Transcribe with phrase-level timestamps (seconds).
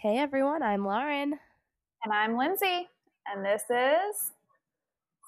[0.00, 1.34] Hey everyone, I'm Lauren.
[2.04, 2.86] And I'm Lindsay.
[3.26, 4.30] And this is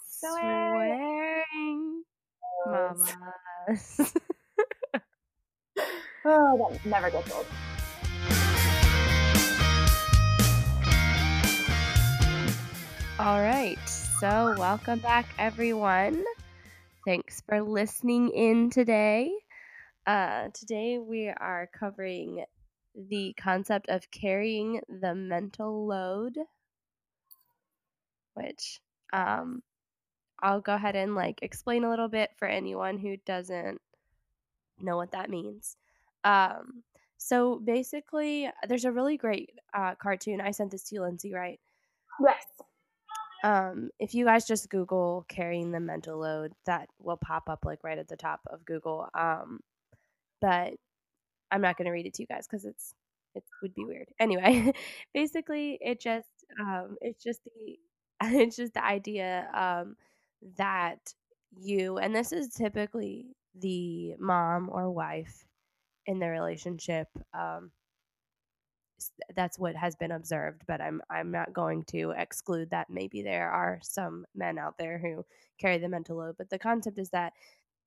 [0.06, 2.04] Swearing
[2.68, 4.14] Mamas.
[6.24, 7.46] oh, that never gets old.
[13.18, 16.22] All right, so welcome back everyone.
[17.04, 19.32] Thanks for listening in today.
[20.06, 22.44] Uh, today we are covering
[22.94, 26.38] the concept of carrying the mental load,
[28.34, 28.80] which
[29.12, 29.62] um,
[30.40, 33.80] I'll go ahead and like explain a little bit for anyone who doesn't
[34.80, 35.76] know what that means.
[36.24, 36.82] Um,
[37.16, 40.40] so basically, there's a really great uh, cartoon.
[40.40, 41.60] I sent this to you, Lindsay, right?
[42.22, 42.44] Yes.
[43.42, 47.84] Um, if you guys just Google carrying the mental load, that will pop up like
[47.84, 49.08] right at the top of Google.
[49.14, 49.60] Um,
[50.40, 50.74] but
[51.50, 52.94] I'm not going to read it to you guys because it's
[53.34, 54.08] it would be weird.
[54.18, 54.72] Anyway,
[55.14, 56.28] basically, it just
[56.60, 57.78] um, it's just the
[58.22, 59.96] it's just the idea um,
[60.56, 61.14] that
[61.60, 63.26] you and this is typically
[63.58, 65.44] the mom or wife
[66.06, 67.08] in the relationship.
[67.34, 67.70] Um,
[69.34, 73.50] that's what has been observed, but I'm I'm not going to exclude that maybe there
[73.50, 75.24] are some men out there who
[75.58, 76.36] carry the mental load.
[76.38, 77.32] But the concept is that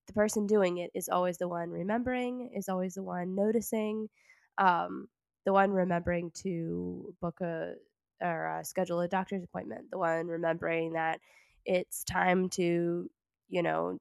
[0.08, 4.10] the person doing it is always the one remembering, is always the one noticing,
[4.58, 5.08] um,
[5.46, 7.74] the one remembering to book a
[8.22, 11.20] or uh, schedule a doctor's appointment, the one remembering that
[11.66, 13.10] it's time to,
[13.50, 13.98] you know,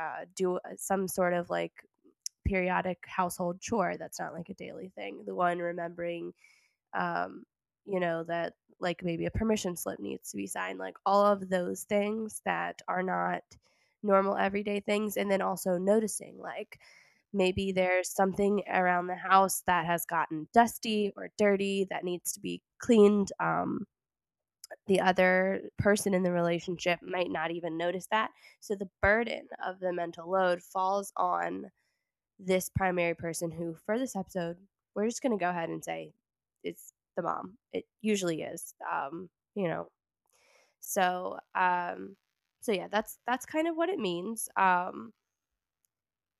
[0.00, 1.72] uh, do some sort of like
[2.46, 6.32] periodic household chore that's not like a daily thing, the one remembering,
[6.94, 7.44] um,
[7.84, 11.48] you know, that like maybe a permission slip needs to be signed, like all of
[11.48, 13.42] those things that are not
[14.02, 16.78] normal everyday things and then also noticing like
[17.32, 22.40] maybe there's something around the house that has gotten dusty or dirty that needs to
[22.40, 23.86] be cleaned um,
[24.86, 28.30] the other person in the relationship might not even notice that.
[28.60, 31.70] So the burden of the mental load falls on
[32.38, 34.56] this primary person who for this episode
[34.94, 36.12] we're just going to go ahead and say
[36.62, 37.58] it's the mom.
[37.72, 39.88] It usually is um, you know.
[40.80, 42.16] So um,
[42.60, 44.48] so yeah, that's that's kind of what it means.
[44.56, 45.12] Um,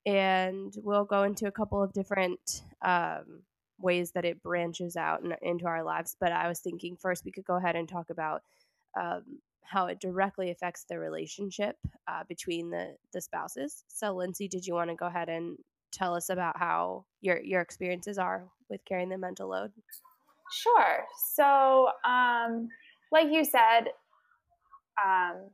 [0.05, 3.43] and we'll go into a couple of different um,
[3.79, 6.15] ways that it branches out in, into our lives.
[6.19, 8.41] But I was thinking first we could go ahead and talk about
[8.99, 9.23] um,
[9.63, 11.75] how it directly affects the relationship
[12.07, 13.83] uh, between the the spouses.
[13.87, 15.57] So, Lindsay, did you want to go ahead and
[15.91, 19.71] tell us about how your your experiences are with carrying the mental load?
[20.51, 21.05] Sure.
[21.35, 22.69] So, um,
[23.11, 23.89] like you said,
[25.03, 25.49] um,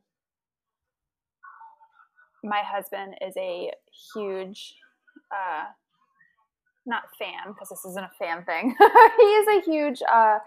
[2.45, 3.71] my husband is a
[4.13, 4.75] huge,
[5.31, 5.65] uh,
[6.85, 8.75] not fan because this isn't a fan thing.
[9.17, 10.39] he is a huge, uh,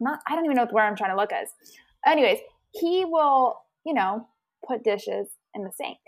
[0.00, 1.48] not I don't even know where I'm trying to look as.
[2.06, 2.38] Anyways,
[2.72, 4.26] he will, you know,
[4.66, 5.98] put dishes in the sink,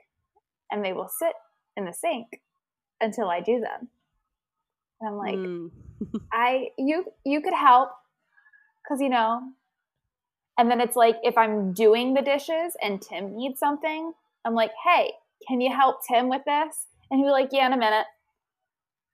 [0.70, 1.32] and they will sit
[1.76, 2.40] in the sink
[3.00, 3.88] until I do them.
[5.00, 5.70] And I'm like, mm.
[6.32, 7.90] I you you could help
[8.82, 9.42] because you know
[10.58, 14.12] and then it's like if I'm doing the dishes and Tim needs something,
[14.44, 15.12] I'm like, hey,
[15.46, 16.86] can you help Tim with this?
[17.10, 18.06] And he'd be like, yeah, in a minute.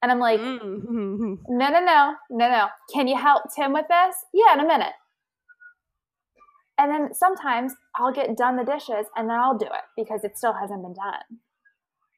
[0.02, 1.38] And I'm like, mm.
[1.48, 2.66] no, no, no, no, no.
[2.92, 4.16] Can you help Tim with this?
[4.32, 4.94] Yeah, in a minute.
[6.78, 10.38] And then sometimes I'll get done the dishes and then I'll do it because it
[10.38, 11.40] still hasn't been done.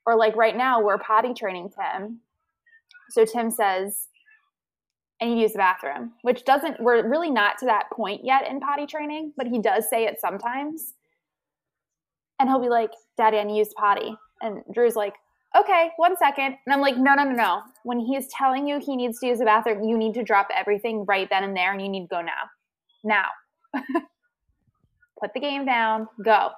[0.07, 2.21] Or like right now, we're potty training Tim.
[3.11, 4.09] So Tim says,
[5.21, 8.61] and you use the bathroom, which doesn't, we're really not to that point yet in
[8.61, 10.95] potty training, but he does say it sometimes.
[12.41, 14.17] And he'll be like, Daddy, I need to use potty.
[14.43, 15.15] And Drew's like,
[15.57, 16.57] okay, one second.
[16.67, 17.63] And I'm like, no, no, no, no.
[17.85, 21.05] When he's telling you he needs to use the bathroom, you need to drop everything
[21.07, 22.33] right then and there and you need to go now.
[23.05, 23.27] Now.
[25.21, 26.51] Put the game down, go.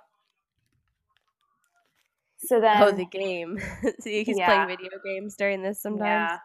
[2.39, 2.83] So then.
[2.83, 3.59] Oh, the game.
[3.83, 4.47] so he's yeah.
[4.47, 6.00] playing video games during this sometimes?
[6.33, 6.39] Yeah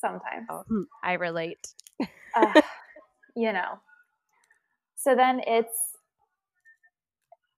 [0.00, 0.46] sometimes.
[0.50, 1.74] Oh, hmm, I relate.
[2.36, 2.60] uh,
[3.36, 3.80] you know.
[4.96, 5.74] So then it's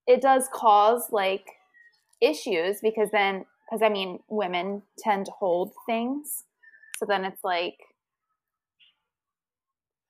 [0.06, 1.46] it does cause like
[2.20, 6.44] issues because then because I mean women tend to hold things.
[6.98, 7.76] So then it's like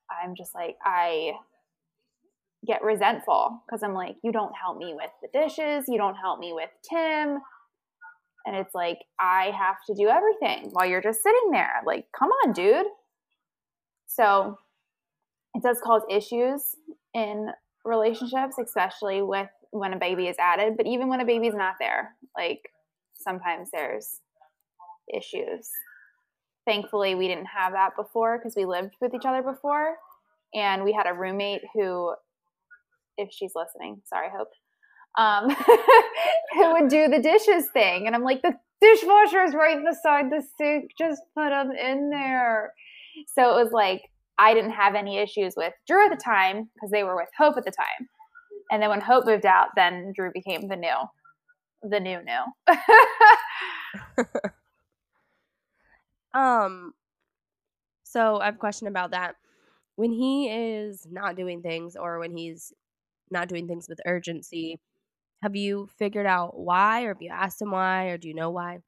[0.09, 1.33] I'm just like I
[2.65, 6.39] get resentful because I'm like you don't help me with the dishes, you don't help
[6.39, 7.39] me with Tim,
[8.45, 11.81] and it's like, I have to do everything while you're just sitting there.
[11.85, 12.87] Like, come on, dude.
[14.07, 14.57] So
[15.53, 16.75] it does cause issues
[17.13, 17.49] in
[17.85, 20.75] relationships, especially with when a baby is added.
[20.77, 22.61] But even when a baby's not there, like
[23.15, 24.19] sometimes there's
[25.13, 25.69] issues.
[26.65, 29.95] thankfully we didn't have that before because we lived with each other before
[30.53, 32.13] and we had a roommate who
[33.17, 34.49] if she's listening sorry hope
[35.17, 35.49] um,
[36.53, 38.07] who would do the dishes thing.
[38.07, 40.91] And i'm like the dishwasher is right beside the sink.
[40.97, 42.73] Just put them in there.
[43.35, 46.89] So it was like i didn't have any issues with drew at the time because
[46.91, 48.09] they were with hope at the time.
[48.71, 50.95] And then when hope moved out then drew became the new
[51.83, 52.75] the new new.
[56.33, 56.93] Um,
[58.03, 59.35] so I have a question about that.
[59.95, 62.73] When he is not doing things or when he's
[63.29, 64.79] not doing things with urgency,
[65.41, 68.49] have you figured out why or have you asked him why or do you know
[68.49, 68.79] why?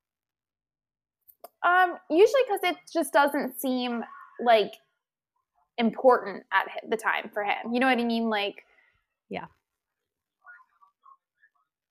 [1.64, 4.04] Um, usually because it just doesn't seem
[4.44, 4.74] like
[5.78, 7.74] important at the time for him.
[7.74, 8.30] You know what I mean?
[8.30, 8.66] Like,
[9.30, 9.46] yeah.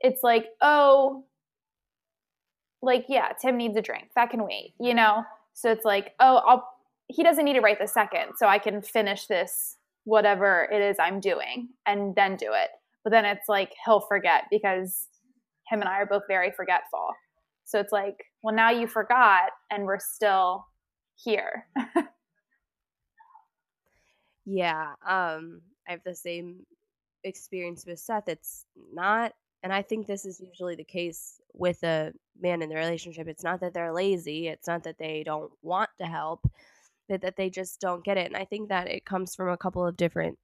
[0.00, 1.24] It's like, oh,
[2.82, 4.08] like, yeah, Tim needs a drink.
[4.14, 5.24] That can wait, you know?
[5.54, 6.68] So it's like, oh, I'll
[7.08, 10.96] he doesn't need it right this second, so I can finish this whatever it is
[10.98, 12.70] I'm doing and then do it.
[13.04, 15.08] But then it's like he'll forget because
[15.68, 17.08] him and I are both very forgetful.
[17.64, 20.66] So it's like, well, now you forgot and we're still
[21.16, 21.66] here.
[24.44, 26.64] yeah, um I have the same
[27.24, 28.28] experience with Seth.
[28.28, 29.32] It's not
[29.62, 33.28] and I think this is usually the case with a man in the relationship.
[33.28, 36.44] It's not that they're lazy, it's not that they don't want to help,
[37.08, 38.26] but that they just don't get it.
[38.26, 40.38] And I think that it comes from a couple of different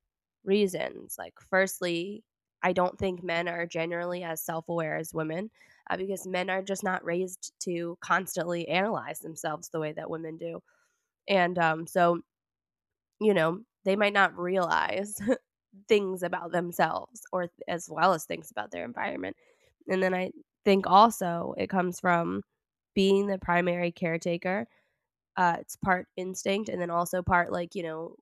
[0.44, 1.16] reasons.
[1.18, 2.22] Like, firstly,
[2.62, 5.50] I don't think men are generally as self aware as women
[5.90, 10.36] uh, because men are just not raised to constantly analyze themselves the way that women
[10.36, 10.62] do.
[11.28, 12.22] And um, so,
[13.20, 15.20] you know, they might not realize
[15.88, 19.36] things about themselves or as well as things about their environment.
[19.88, 20.30] And then I
[20.64, 22.42] think also it comes from
[22.94, 24.66] being the primary caretaker.
[25.36, 28.16] Uh, it's part instinct and then also part like, you know,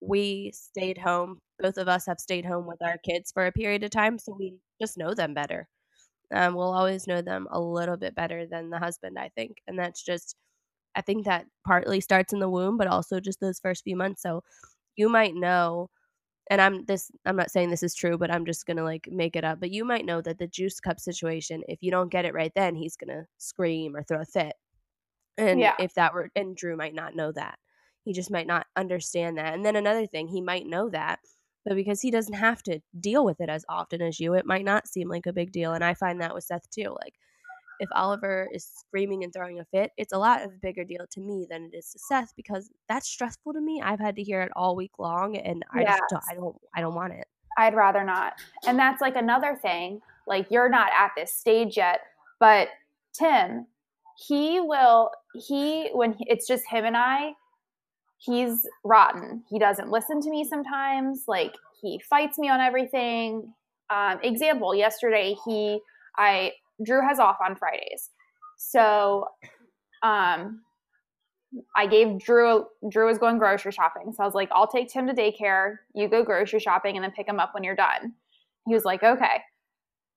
[0.00, 1.38] we stayed home.
[1.58, 4.34] Both of us have stayed home with our kids for a period of time, so
[4.38, 5.68] we just know them better.
[6.32, 9.56] Um, we'll always know them a little bit better than the husband, I think.
[9.66, 10.36] And that's just,
[10.94, 14.22] I think that partly starts in the womb, but also just those first few months.
[14.22, 14.42] So
[14.96, 15.88] you might know
[16.50, 19.36] and I'm this I'm not saying this is true, but I'm just gonna like make
[19.36, 19.60] it up.
[19.60, 22.52] But you might know that the juice cup situation, if you don't get it right
[22.56, 24.54] then, he's gonna scream or throw a fit.
[25.38, 25.76] And yeah.
[25.78, 27.56] if that were and Drew might not know that.
[28.04, 29.54] He just might not understand that.
[29.54, 31.20] And then another thing, he might know that,
[31.64, 34.64] but because he doesn't have to deal with it as often as you, it might
[34.64, 35.72] not seem like a big deal.
[35.72, 36.96] And I find that with Seth too.
[37.02, 37.14] Like
[37.80, 41.06] if Oliver is screaming and throwing a fit, it's a lot of a bigger deal
[41.10, 43.80] to me than it is to Seth because that's stressful to me.
[43.82, 45.98] I've had to hear it all week long, and I yes.
[45.98, 47.26] just don't, I don't I don't want it.
[47.58, 48.34] I'd rather not.
[48.66, 50.00] And that's like another thing.
[50.26, 52.00] Like you're not at this stage yet,
[52.38, 52.68] but
[53.12, 53.66] Tim,
[54.26, 55.10] he will.
[55.34, 57.32] He when it's just him and I,
[58.20, 59.42] he's rotten.
[59.48, 61.24] He doesn't listen to me sometimes.
[61.26, 63.52] Like he fights me on everything.
[63.90, 65.80] Um, example: yesterday he
[66.16, 66.52] I
[66.84, 68.10] Drew has off on Fridays.
[68.56, 69.26] So
[70.02, 70.62] um
[71.74, 74.12] I gave Drew Drew was going grocery shopping.
[74.12, 77.12] So I was like, I'll take Tim to daycare, you go grocery shopping and then
[77.12, 78.12] pick him up when you're done.
[78.66, 79.42] He was like, okay.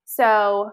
[0.05, 0.71] So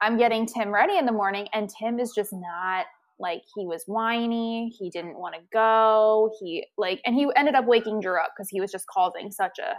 [0.00, 2.86] I'm getting Tim ready in the morning and Tim is just not
[3.18, 6.30] like he was whiny, he didn't want to go.
[6.40, 9.58] He like and he ended up waking Drew up because he was just causing such
[9.58, 9.76] a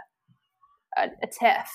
[1.00, 1.70] a, a tiff.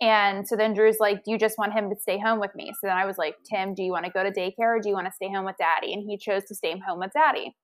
[0.00, 2.72] And so then Drew's like, Do you just want him to stay home with me?
[2.80, 4.88] So then I was like, Tim, do you want to go to daycare or do
[4.88, 5.92] you want to stay home with daddy?
[5.92, 7.54] And he chose to stay home with daddy.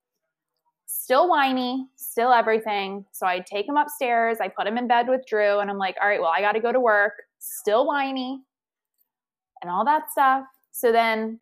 [0.86, 3.04] Still whiny, still everything.
[3.12, 4.38] So I take him upstairs.
[4.40, 6.52] I put him in bed with Drew and I'm like, All right, well, I got
[6.52, 7.14] to go to work.
[7.38, 8.40] Still whiny
[9.62, 10.44] and all that stuff.
[10.70, 11.40] So then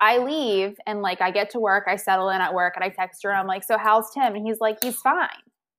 [0.00, 2.88] I leave and like I get to work, I settle in at work and I
[2.88, 4.34] text her and I'm like, So how's Tim?
[4.34, 5.28] And he's like, He's fine.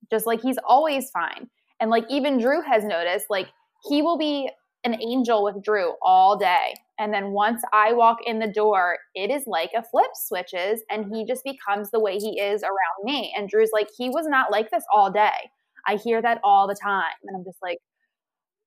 [0.09, 1.49] Just like he's always fine.
[1.79, 3.47] And like even Drew has noticed, like,
[3.87, 4.49] he will be
[4.83, 6.73] an angel with Drew all day.
[6.99, 11.13] And then once I walk in the door, it is like a flip switches and
[11.13, 13.33] he just becomes the way he is around me.
[13.37, 15.49] And Drew's like, he was not like this all day.
[15.87, 17.15] I hear that all the time.
[17.23, 17.77] And I'm just like,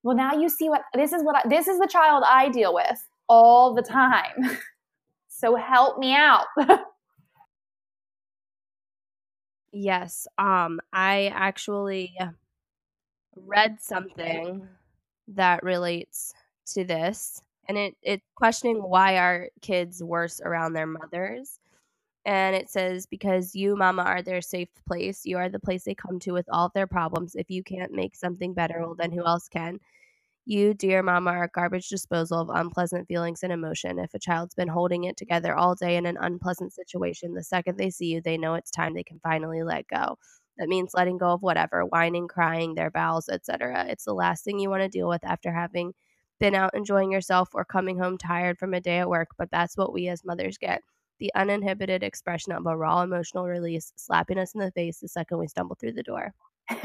[0.03, 2.75] well, now you see what this is what I, this is the child I deal
[2.75, 4.59] with all the time.
[5.43, 6.47] so help me out.
[9.73, 10.29] yes.
[10.39, 12.15] Um, I actually
[13.35, 14.69] read something
[15.29, 16.33] that relates
[16.67, 21.59] to this and it it's questioning why are kids worse around their mothers
[22.25, 25.95] and it says because you mama are their safe place you are the place they
[25.95, 29.11] come to with all of their problems if you can't make something better well then
[29.11, 29.79] who else can
[30.45, 34.01] You, dear mama, are a garbage disposal of unpleasant feelings and emotion.
[34.01, 37.79] If a child's been holding it together all day in an unpleasant situation, the second
[37.79, 40.19] they see you, they know it's time they can finally let go.
[40.59, 43.87] That means letting go of whatever, whining, crying, their bowels, etc.
[43.89, 45.95] It's the last thing you want to deal with after having
[46.41, 49.77] been out enjoying yourself or coming home tired from a day at work, but that's
[49.77, 50.83] what we as mothers get.
[51.21, 55.39] The uninhibited expression of a raw emotional release slapping us in the face the second
[55.39, 56.35] we stumble through the door.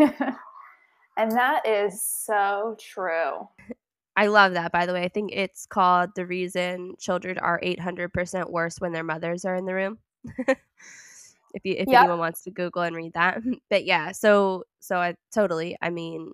[1.17, 3.47] and that is so true.
[4.15, 5.03] I love that, by the way.
[5.03, 9.65] I think it's called The Reason Children Are 800% Worse When Their Mothers Are in
[9.65, 9.99] the Room.
[11.53, 12.01] if you if yep.
[12.01, 16.31] anyone wants to google and read that but yeah so so i totally i mean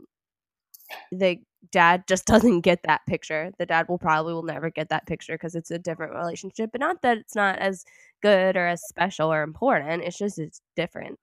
[1.11, 1.37] the
[1.71, 5.33] dad just doesn't get that picture the dad will probably will never get that picture
[5.33, 7.85] because it's a different relationship but not that it's not as
[8.21, 11.19] good or as special or important it's just it's different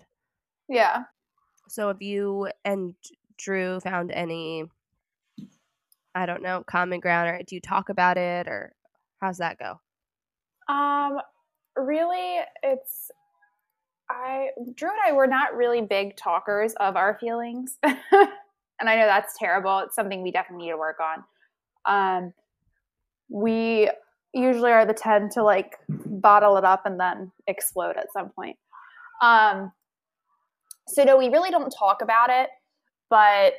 [0.68, 1.02] yeah
[1.68, 2.94] so if you and
[3.42, 4.64] drew found any
[6.14, 8.72] i don't know common ground or do you talk about it or
[9.20, 9.80] how's that go
[10.72, 11.18] um
[11.76, 13.10] really it's
[14.10, 17.78] I Drew and I were not really big talkers of our feelings.
[17.82, 17.92] and
[18.80, 19.78] I know that's terrible.
[19.80, 21.24] It's something we definitely need to work on.
[21.86, 22.34] Um,
[23.28, 23.88] we
[24.34, 28.56] usually are the 10 to like bottle it up and then explode at some point.
[29.22, 29.72] Um,
[30.88, 32.48] so no, we really don't talk about it,
[33.10, 33.54] but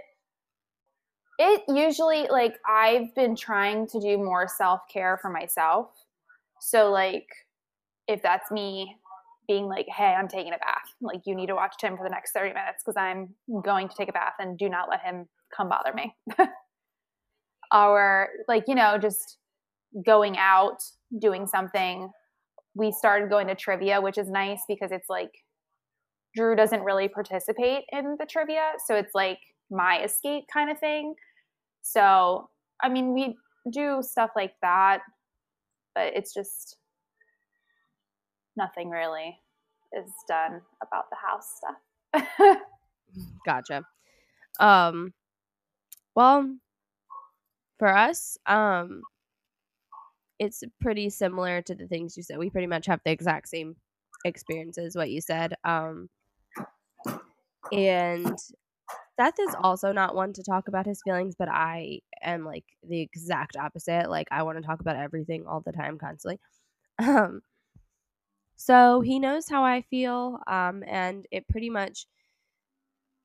[1.38, 5.90] it usually like I've been trying to do more self-care for myself.
[6.60, 7.28] So like
[8.08, 8.96] if that's me
[9.48, 10.96] being like, hey, I'm taking a bath.
[11.02, 13.96] Like, you need to watch Tim for the next 30 minutes because I'm going to
[13.96, 16.16] take a bath and do not let him come bother me.
[17.74, 19.38] or, like, you know, just
[20.06, 20.78] going out,
[21.20, 22.10] doing something.
[22.76, 25.32] We started going to trivia, which is nice because it's like
[26.36, 28.74] Drew doesn't really participate in the trivia.
[28.86, 31.16] So it's like my escape kind of thing.
[31.82, 32.50] So,
[32.82, 33.36] I mean, we
[33.72, 35.02] do stuff like that,
[35.96, 36.78] but it's just
[38.56, 39.40] nothing really
[39.94, 42.58] is done about the house stuff.
[43.46, 43.84] gotcha.
[44.60, 45.14] Um
[46.16, 46.56] well
[47.78, 49.02] for us, um
[50.40, 52.38] it's pretty similar to the things you said.
[52.38, 53.76] We pretty much have the exact same
[54.26, 55.56] experiences what you said.
[55.64, 56.10] Um
[57.72, 58.38] and
[59.20, 63.02] Seth is also not one to talk about his feelings, but I am like the
[63.02, 64.10] exact opposite.
[64.10, 66.40] Like I want to talk about everything all the time, constantly.
[67.00, 67.42] Um,
[68.56, 72.06] so he knows how I feel, um, and it pretty much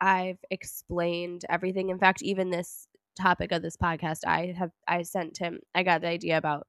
[0.01, 1.91] I've explained everything.
[1.91, 2.89] In fact, even this
[3.21, 5.61] topic of this podcast, I have I sent him.
[5.75, 6.67] I got the idea about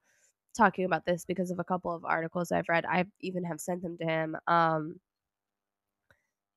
[0.56, 2.84] talking about this because of a couple of articles I've read.
[2.86, 5.00] I even have sent them to him, um,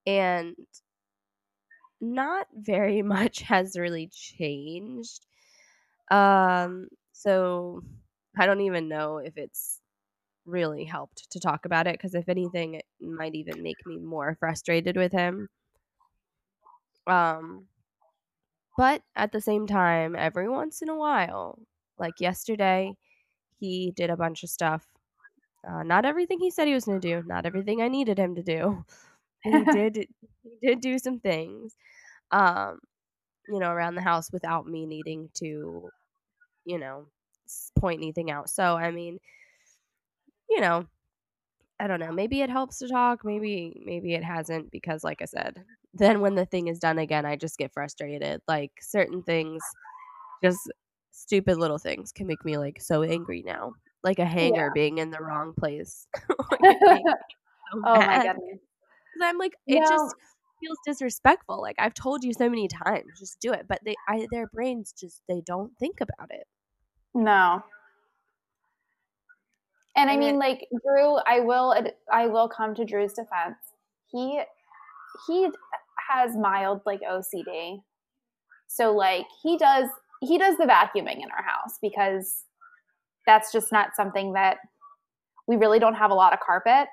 [0.06, 0.56] and
[2.02, 5.26] not very much has really changed.
[6.10, 7.84] Um, so
[8.38, 9.80] I don't even know if it's
[10.46, 14.36] really helped to talk about it because if anything it might even make me more
[14.40, 15.50] frustrated with him.
[17.08, 17.68] Um
[18.78, 21.60] but at the same time every once in a while
[21.98, 22.96] like yesterday
[23.60, 24.88] he did a bunch of stuff.
[25.68, 28.36] Uh, not everything he said he was going to do not everything i needed him
[28.36, 28.84] to do
[29.44, 30.08] he did
[30.44, 31.76] he did do some things
[32.32, 32.80] um
[33.48, 35.90] you know around the house without me needing to
[36.66, 37.06] you know
[37.78, 39.20] point anything out so i mean
[40.52, 40.86] you know,
[41.80, 42.12] I don't know.
[42.12, 43.24] Maybe it helps to talk.
[43.24, 47.26] Maybe maybe it hasn't because like I said, then when the thing is done again,
[47.26, 48.42] I just get frustrated.
[48.48, 49.64] Like certain things
[50.44, 50.60] just
[51.12, 53.74] stupid little things can make me like so angry now.
[54.04, 54.70] Like a hanger yeah.
[54.74, 56.08] being in the wrong place.
[56.62, 57.14] like, so
[57.86, 58.34] oh my
[59.14, 59.30] goodness.
[59.30, 59.88] I'm like it no.
[59.90, 60.16] just
[60.62, 61.62] feels disrespectful.
[61.62, 63.66] Like I've told you so many times, just do it.
[63.68, 66.48] But they I their brains just they don't think about it.
[67.14, 67.64] No.
[69.96, 71.76] And I mean, like Drew, I will,
[72.12, 73.58] I will come to Drew's defense.
[74.08, 74.42] He,
[75.28, 75.50] he
[76.10, 77.82] has mild like OCD,
[78.68, 79.90] so like he does,
[80.22, 82.46] he does the vacuuming in our house because
[83.26, 84.58] that's just not something that
[85.48, 86.88] we really don't have a lot of carpet.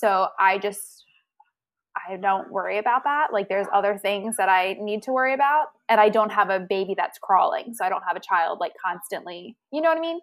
[0.00, 1.04] So I just,
[2.08, 3.28] I don't worry about that.
[3.32, 6.60] Like there's other things that I need to worry about, and I don't have a
[6.60, 9.56] baby that's crawling, so I don't have a child like constantly.
[9.72, 10.20] You know what I mean?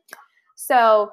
[0.55, 1.11] So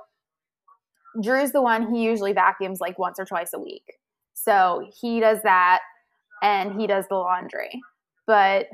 [1.20, 3.98] Drew's the one he usually vacuums like once or twice a week.
[4.34, 5.80] So he does that
[6.42, 7.80] and he does the laundry.
[8.26, 8.66] But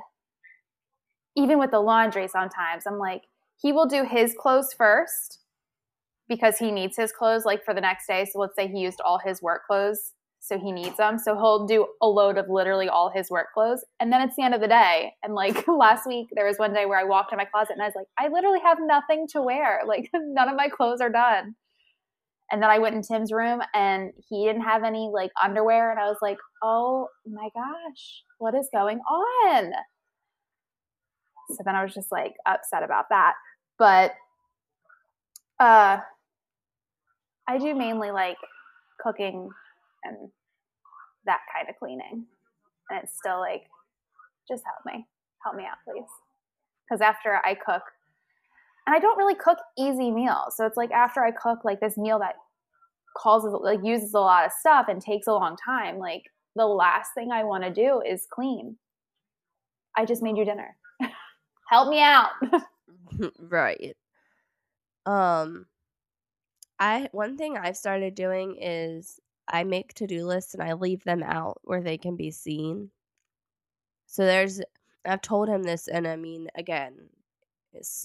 [1.36, 3.22] even with the laundry, sometimes I'm like,
[3.60, 5.40] he will do his clothes first
[6.28, 8.24] because he needs his clothes like for the next day.
[8.24, 11.18] So let's say he used all his work clothes so he needs them.
[11.18, 13.84] So he'll do a load of literally all his work clothes.
[14.00, 15.12] And then it's the end of the day.
[15.22, 17.82] And like last week, there was one day where I walked in my closet and
[17.82, 19.82] I was like, I literally have nothing to wear.
[19.88, 21.54] Like none of my clothes are done.
[22.50, 25.90] And then I went in Tim's room and he didn't have any like underwear.
[25.90, 29.72] And I was like, oh my gosh, what is going on?
[31.50, 33.34] So then I was just like upset about that.
[33.78, 34.12] But
[35.58, 35.98] uh
[37.48, 38.36] I do mainly like
[39.00, 39.48] cooking
[40.08, 40.30] and
[41.26, 42.26] that kind of cleaning.
[42.90, 43.62] And it's still like,
[44.48, 45.06] just help me.
[45.44, 46.08] Help me out, please.
[46.88, 47.82] Because after I cook,
[48.86, 50.56] and I don't really cook easy meals.
[50.56, 52.36] So it's like after I cook like this meal that
[53.16, 56.22] calls like uses a lot of stuff and takes a long time, like
[56.56, 58.76] the last thing I want to do is clean.
[59.96, 60.76] I just made you dinner.
[61.68, 62.30] Help me out.
[63.38, 63.96] right.
[65.04, 65.66] Um
[66.78, 71.22] I one thing I've started doing is I make to-do lists and I leave them
[71.22, 72.90] out where they can be seen.
[74.06, 74.60] So there's
[75.04, 77.08] I've told him this and I mean again,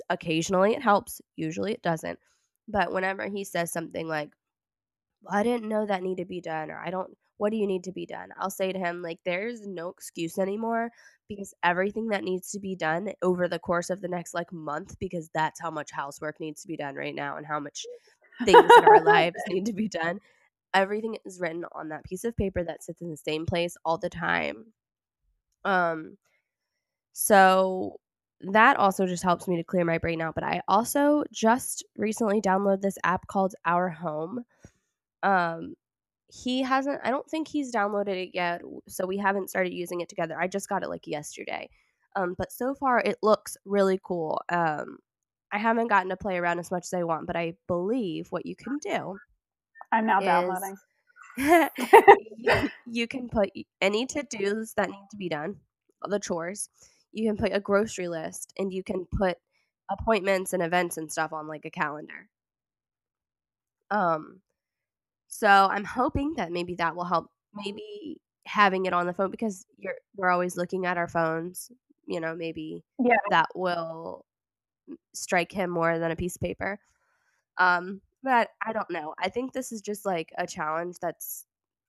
[0.10, 2.20] occasionally it helps, usually it doesn't.
[2.68, 4.30] But whenever he says something like
[5.24, 7.68] well, I didn't know that needed to be done or I don't what do you
[7.68, 8.30] need to be done?
[8.38, 10.92] I'll say to him like there's no excuse anymore
[11.28, 14.98] because everything that needs to be done over the course of the next like month
[15.00, 17.86] because that's how much housework needs to be done right now and how much
[18.46, 20.20] things in our lives need to be done.
[20.74, 23.98] Everything is written on that piece of paper that sits in the same place all
[23.98, 24.74] the time.
[25.66, 26.18] Um
[27.14, 28.00] so
[28.42, 32.42] that also just helps me to clear my brain out, but I also just recently
[32.42, 34.44] downloaded this app called Our Home.
[35.24, 35.76] Um
[36.34, 40.10] he hasn't I don't think he's downloaded it yet, so we haven't started using it
[40.10, 40.40] together.
[40.40, 41.70] I just got it like yesterday.
[42.16, 44.42] Um but so far it looks really cool.
[44.50, 44.98] Um
[45.52, 48.46] I haven't gotten to play around as much as I want, but I believe what
[48.46, 49.20] you can do.
[49.94, 50.76] I'm now downloading.
[51.38, 55.58] you, you can put any to dos that need to be done,
[56.04, 56.68] the chores.
[57.12, 59.38] You can put a grocery list and you can put
[59.92, 62.28] appointments and events and stuff on like a calendar.
[63.92, 64.42] Um,
[65.28, 67.28] so I'm hoping that maybe that will help.
[67.54, 71.72] Maybe having it on the phone because you're we're always looking at our phones.
[72.08, 73.14] You know, maybe yeah.
[73.30, 74.26] that will
[75.14, 76.80] strike him more than a piece of paper.
[77.60, 79.14] Um, but I don't know.
[79.20, 81.46] I think this is just like a challenge that's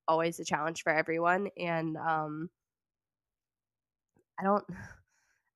[0.08, 2.50] always a challenge for everyone, and um,
[4.38, 4.64] I don't.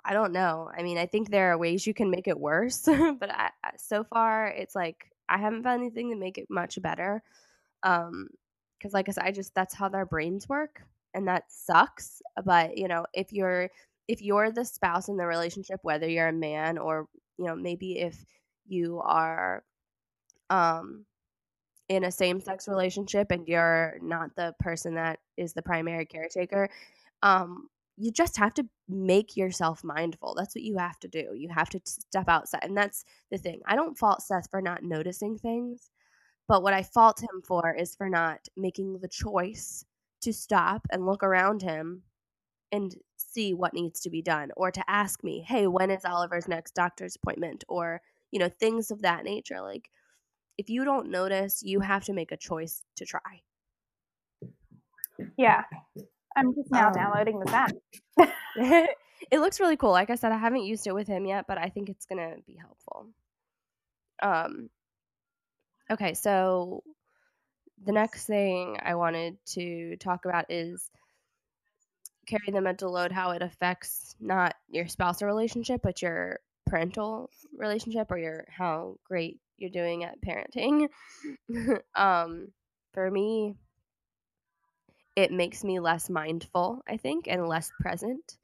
[0.04, 0.70] I don't know.
[0.74, 2.80] I mean, I think there are ways you can make it worse,
[3.20, 7.22] but I, so far it's like I haven't found anything to make it much better.
[7.82, 8.28] Um,
[8.78, 10.82] because like I said, I just that's how their brains work,
[11.14, 12.22] and that sucks.
[12.44, 13.70] But you know, if you're
[14.08, 17.98] if you're the spouse in the relationship, whether you're a man or you know maybe
[17.98, 18.24] if
[18.66, 19.64] you are
[20.50, 21.04] um
[21.88, 26.68] in a same sex relationship and you're not the person that is the primary caretaker
[27.22, 31.48] um you just have to make yourself mindful that's what you have to do you
[31.48, 35.36] have to step outside and that's the thing i don't fault seth for not noticing
[35.38, 35.90] things
[36.46, 39.84] but what i fault him for is for not making the choice
[40.20, 42.02] to stop and look around him
[42.72, 46.48] and see what needs to be done or to ask me, hey, when is Oliver's
[46.48, 47.64] next doctor's appointment?
[47.68, 49.60] Or, you know, things of that nature.
[49.60, 49.90] Like,
[50.58, 53.42] if you don't notice, you have to make a choice to try.
[55.36, 55.62] Yeah.
[56.36, 57.72] I'm just now um, downloading the app.
[59.30, 59.90] it looks really cool.
[59.90, 62.18] Like I said, I haven't used it with him yet, but I think it's going
[62.18, 63.06] to be helpful.
[64.22, 64.70] Um,
[65.90, 66.82] okay, so
[67.84, 70.90] the next thing I wanted to talk about is
[72.26, 78.10] carry the mental load, how it affects not your spousal relationship, but your parental relationship
[78.10, 80.88] or your how great you're doing at parenting.
[81.94, 82.48] um,
[82.92, 83.54] for me,
[85.16, 88.36] it makes me less mindful, I think, and less present.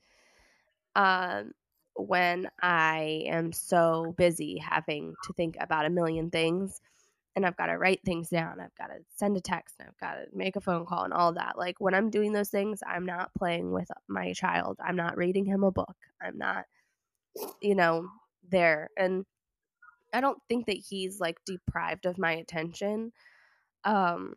[0.96, 1.52] Um,
[1.96, 6.80] when I am so busy having to think about a million things
[7.36, 8.60] and I've got to write things down.
[8.60, 9.74] I've got to send a text.
[9.78, 11.58] And I've got to make a phone call and all that.
[11.58, 14.78] Like when I'm doing those things, I'm not playing with my child.
[14.84, 15.96] I'm not reading him a book.
[16.22, 16.64] I'm not,
[17.60, 18.08] you know,
[18.48, 18.88] there.
[18.96, 19.24] And
[20.14, 23.12] I don't think that he's like deprived of my attention.
[23.84, 24.34] Um,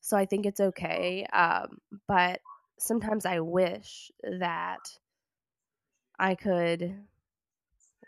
[0.00, 1.26] so I think it's okay.
[1.32, 2.40] Um, but
[2.78, 4.80] sometimes I wish that
[6.18, 6.94] I could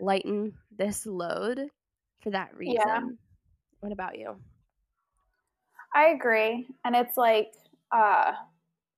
[0.01, 1.69] lighten this load
[2.23, 2.83] for that reason.
[2.87, 3.01] Yeah
[3.81, 4.37] what about you?
[5.95, 6.67] I agree.
[6.85, 7.53] And it's like
[7.93, 8.33] uh,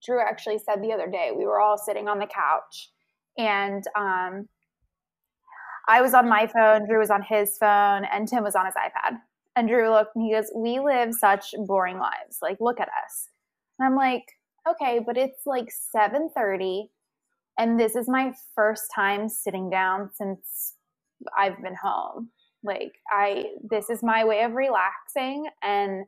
[0.04, 2.90] Drew actually said the other day, we were all sitting on the couch
[3.38, 4.48] and um,
[5.88, 8.74] I was on my phone, Drew was on his phone, and Tim was on his
[8.74, 9.18] iPad.
[9.56, 12.38] And Drew looked and he goes, We live such boring lives.
[12.40, 13.28] Like, look at us.
[13.78, 14.24] And I'm like,
[14.68, 16.88] okay, but it's like 7:30
[17.58, 20.74] and this is my first time sitting down since
[21.36, 22.30] I've been home.
[22.62, 26.06] Like I this is my way of relaxing and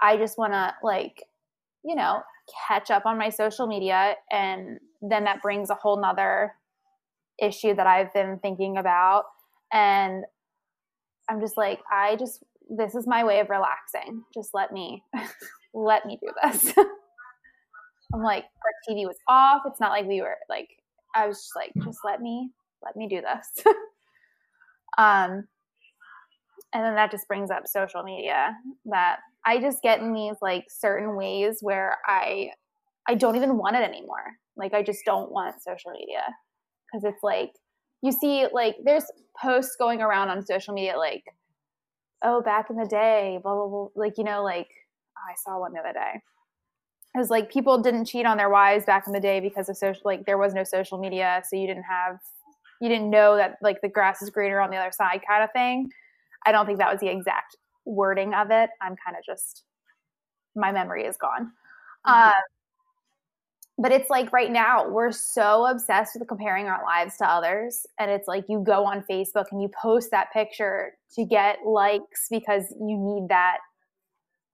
[0.00, 1.22] I just want to like
[1.84, 2.20] you know,
[2.66, 6.52] catch up on my social media and then that brings a whole nother
[7.40, 9.24] issue that I've been thinking about
[9.72, 10.24] and
[11.28, 14.24] I'm just like I just this is my way of relaxing.
[14.34, 15.02] Just let me
[15.74, 16.72] let me do this.
[18.14, 19.62] I'm like, our TV was off.
[19.66, 20.68] It's not like we were like,
[21.14, 22.50] I was just like, just let me,
[22.82, 23.64] let me do this.
[24.98, 25.44] um,
[26.72, 30.66] and then that just brings up social media that I just get in these like
[30.68, 32.50] certain ways where I,
[33.08, 34.24] I don't even want it anymore.
[34.56, 36.22] Like I just don't want social media
[36.86, 37.52] because it's like
[38.02, 39.04] you see like there's
[39.40, 41.24] posts going around on social media like,
[42.22, 43.88] oh back in the day, blah blah blah.
[43.94, 44.68] Like you know like
[45.16, 46.20] oh, I saw one the other day
[47.16, 49.76] it was like people didn't cheat on their wives back in the day because of
[49.76, 52.18] social like there was no social media so you didn't have
[52.80, 55.50] you didn't know that like the grass is greener on the other side kind of
[55.52, 55.88] thing
[56.44, 59.64] i don't think that was the exact wording of it i'm kind of just
[60.54, 61.46] my memory is gone
[62.06, 62.12] mm-hmm.
[62.12, 62.32] uh,
[63.78, 68.10] but it's like right now we're so obsessed with comparing our lives to others and
[68.10, 72.74] it's like you go on facebook and you post that picture to get likes because
[72.80, 73.58] you need that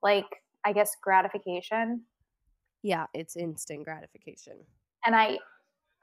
[0.03, 0.27] like
[0.65, 2.03] i guess gratification
[2.83, 4.55] yeah, it's instant gratification.
[5.05, 5.39] And I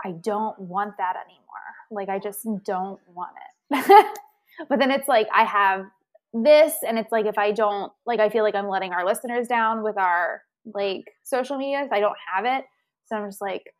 [0.04, 1.46] I don't want that anymore.
[1.92, 3.32] Like I just don't want
[3.72, 4.18] it.
[4.70, 5.86] but then it's like I have
[6.34, 9.48] this and it's like if I don't like I feel like I'm letting our listeners
[9.48, 10.42] down with our
[10.74, 12.66] like social media if I don't have it.
[13.10, 13.74] So I'm just like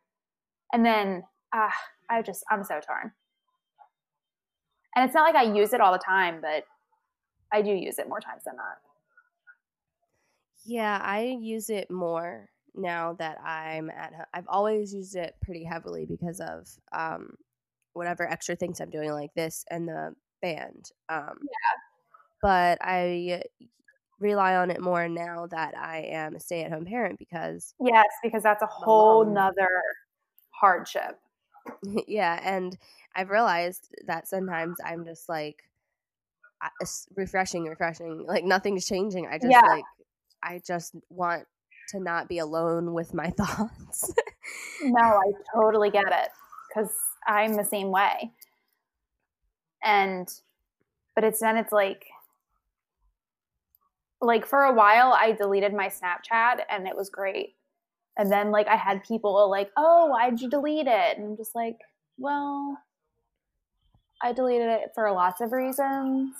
[0.72, 1.22] and then
[1.54, 1.72] ah
[2.08, 3.12] I just I'm so torn.
[4.96, 6.64] And it's not like I use it all the time, but
[7.52, 8.78] I do use it more times than not.
[10.64, 14.26] Yeah, I use it more now that I'm at home.
[14.34, 17.34] I've always used it pretty heavily because of um,
[17.92, 20.90] whatever extra things I'm doing, like this and the band.
[21.08, 21.78] Um, yeah.
[22.42, 23.42] But I
[24.20, 27.74] rely on it more now that I am a stay at home parent because.
[27.80, 29.82] Yes, because that's a whole nother
[30.50, 31.18] hardship.
[32.06, 32.40] yeah.
[32.42, 32.76] And
[33.16, 35.62] I've realized that sometimes I'm just like,
[37.16, 39.26] refreshing, refreshing, like nothing's changing.
[39.26, 39.62] I just yeah.
[39.62, 39.84] like,
[40.42, 41.44] I just want
[41.90, 44.12] to not be alone with my thoughts.
[44.82, 46.28] no, I totally get it
[46.68, 46.92] because
[47.26, 48.32] I'm the same way.
[49.82, 50.28] And,
[51.14, 52.04] but it's then it's like,
[54.20, 57.54] like for a while, I deleted my Snapchat and it was great.
[58.18, 61.16] And then, like, I had people like, oh, why'd you delete it?
[61.16, 61.76] And I'm just like,
[62.18, 62.76] well,
[64.22, 66.34] I deleted it for lots of reasons.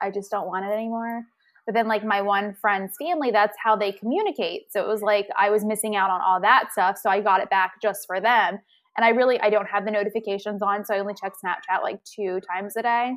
[0.00, 1.24] I just don't want it anymore.
[1.66, 4.70] But then, like my one friend's family, that's how they communicate.
[4.70, 6.98] So it was like I was missing out on all that stuff.
[7.02, 8.58] So I got it back just for them.
[8.96, 10.84] And I really, I don't have the notifications on.
[10.84, 13.14] So I only check Snapchat like two times a day.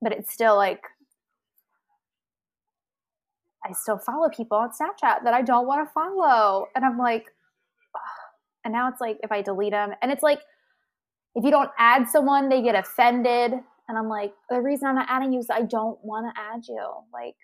[0.00, 0.82] But it's still like,
[3.68, 6.66] I still follow people on Snapchat that I don't want to follow.
[6.74, 7.26] And I'm like,
[8.64, 10.40] and now it's like if I delete them, and it's like,
[11.34, 13.52] if you don't add someone, they get offended.
[13.88, 16.62] And I'm like, the reason I'm not adding you is I don't want to add
[16.68, 16.84] you.
[17.12, 17.36] Like,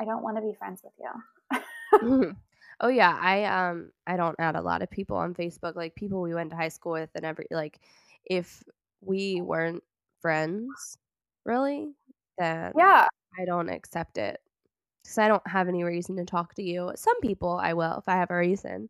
[0.00, 1.58] I don't want to be friends with you.
[1.94, 2.30] mm-hmm.
[2.80, 6.20] Oh yeah, I um I don't add a lot of people on Facebook, like people
[6.20, 7.78] we went to high school with and every like
[8.26, 8.64] if
[9.00, 9.82] we weren't
[10.20, 10.98] friends,
[11.44, 11.92] really,
[12.36, 13.06] then yeah,
[13.38, 14.40] I don't accept it
[15.04, 16.90] because I don't have any reason to talk to you.
[16.96, 18.88] Some people I will if I have a reason,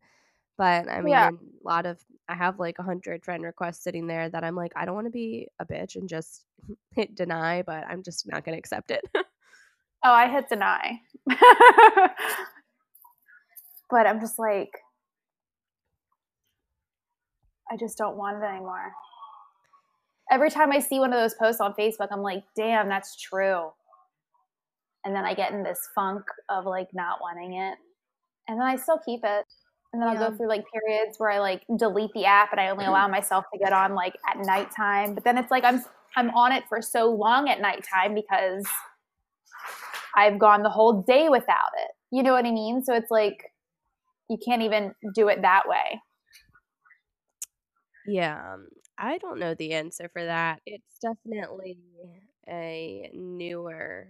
[0.57, 1.31] but I mean, yeah.
[1.31, 1.98] a lot of
[2.29, 5.09] I have like a hundred friend requests sitting there that I'm like I don't want
[5.09, 6.44] to be a bitch and just
[6.94, 9.05] hit deny, but I'm just not gonna accept it.
[10.07, 11.00] Oh, I hit deny.
[11.27, 11.40] but
[14.07, 14.68] I'm just like,
[17.72, 18.92] I just don't want it anymore.
[20.31, 23.70] Every time I see one of those posts on Facebook, I'm like, damn, that's true.
[25.05, 27.77] And then I get in this funk of like not wanting it.
[28.49, 29.45] And then I still keep it.
[29.93, 30.21] And then yeah.
[30.21, 33.07] I'll go through like periods where I like delete the app and I only allow
[33.09, 35.14] myself to get on like at nighttime.
[35.14, 35.85] But then it's like I'm
[36.17, 38.67] I'm on it for so long at nighttime because
[40.17, 41.90] I've gone the whole day without it.
[42.11, 42.85] You know what I mean?
[42.85, 43.53] So it's like
[44.29, 46.01] you can't even do it that way.
[48.07, 50.61] Yeah, um, I don't know the answer for that.
[50.67, 51.79] It's definitely
[52.49, 54.09] a newer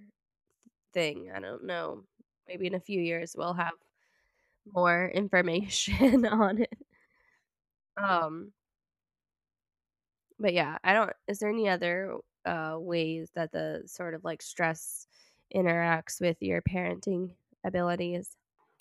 [0.95, 1.31] thing.
[1.35, 2.05] I don't know.
[2.49, 3.75] Maybe in a few years we'll have
[4.73, 6.79] more information on it.
[7.97, 8.53] Um
[10.39, 14.43] but yeah, I don't is there any other uh ways that the sort of like
[14.43, 15.07] stress
[15.55, 17.31] interacts with your parenting
[17.65, 18.37] abilities?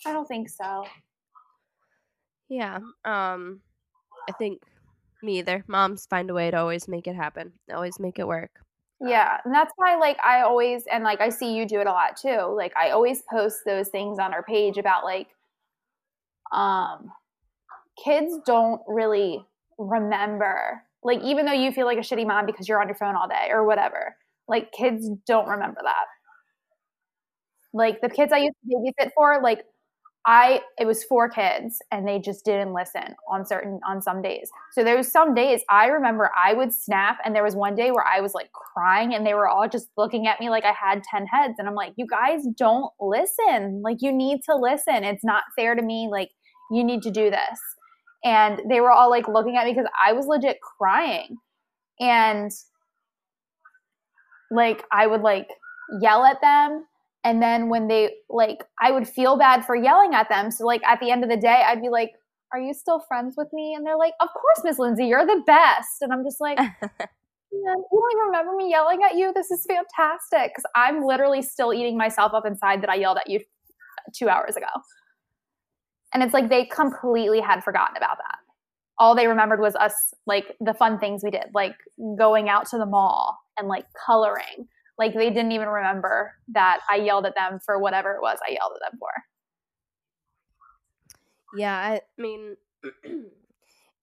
[0.06, 0.86] I don't think so.
[2.48, 2.78] Yeah.
[3.04, 3.60] Um
[4.28, 4.62] I think
[5.22, 5.64] me either.
[5.66, 7.52] Moms find a way to always make it happen.
[7.72, 8.63] Always make it work.
[9.00, 11.90] Yeah, and that's why like I always and like I see you do it a
[11.92, 12.54] lot too.
[12.56, 15.28] Like I always post those things on our page about like
[16.52, 17.10] um
[18.04, 19.44] kids don't really
[19.78, 23.16] remember like even though you feel like a shitty mom because you're on your phone
[23.16, 24.16] all day or whatever.
[24.48, 26.06] Like kids don't remember that.
[27.72, 29.64] Like the kids I used to babysit for like
[30.26, 34.48] I it was four kids and they just didn't listen on certain on some days.
[34.72, 37.90] So there was some days I remember I would snap and there was one day
[37.90, 40.72] where I was like crying and they were all just looking at me like I
[40.72, 43.82] had 10 heads and I'm like you guys don't listen.
[43.84, 45.04] Like you need to listen.
[45.04, 46.30] It's not fair to me like
[46.70, 47.60] you need to do this.
[48.24, 51.36] And they were all like looking at me cuz I was legit crying.
[52.00, 52.50] And
[54.50, 55.48] like I would like
[56.00, 56.86] yell at them
[57.24, 60.50] and then when they like, I would feel bad for yelling at them.
[60.50, 62.12] So like at the end of the day, I'd be like,
[62.52, 65.42] "Are you still friends with me?" And they're like, "Of course, Miss Lindsay, you're the
[65.46, 66.58] best." And I'm just like.
[67.54, 69.32] you don't even remember me yelling at you.
[69.32, 70.52] This is fantastic.
[70.52, 73.40] Because I'm literally still eating myself up inside that I yelled at you
[74.12, 74.66] two hours ago.
[76.12, 78.38] And it's like they completely had forgotten about that.
[78.98, 79.94] All they remembered was us,
[80.26, 81.74] like the fun things we did, like
[82.16, 86.96] going out to the mall and like coloring like they didn't even remember that I
[86.96, 89.10] yelled at them for whatever it was I yelled at them for.
[91.56, 92.56] Yeah, I mean,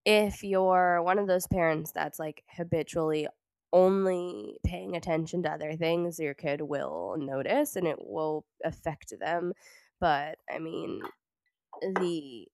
[0.05, 3.27] if you're one of those parents that's like habitually
[3.73, 9.53] only paying attention to other things, your kid will notice and it will affect them.
[9.99, 11.01] But I mean,
[11.99, 12.47] the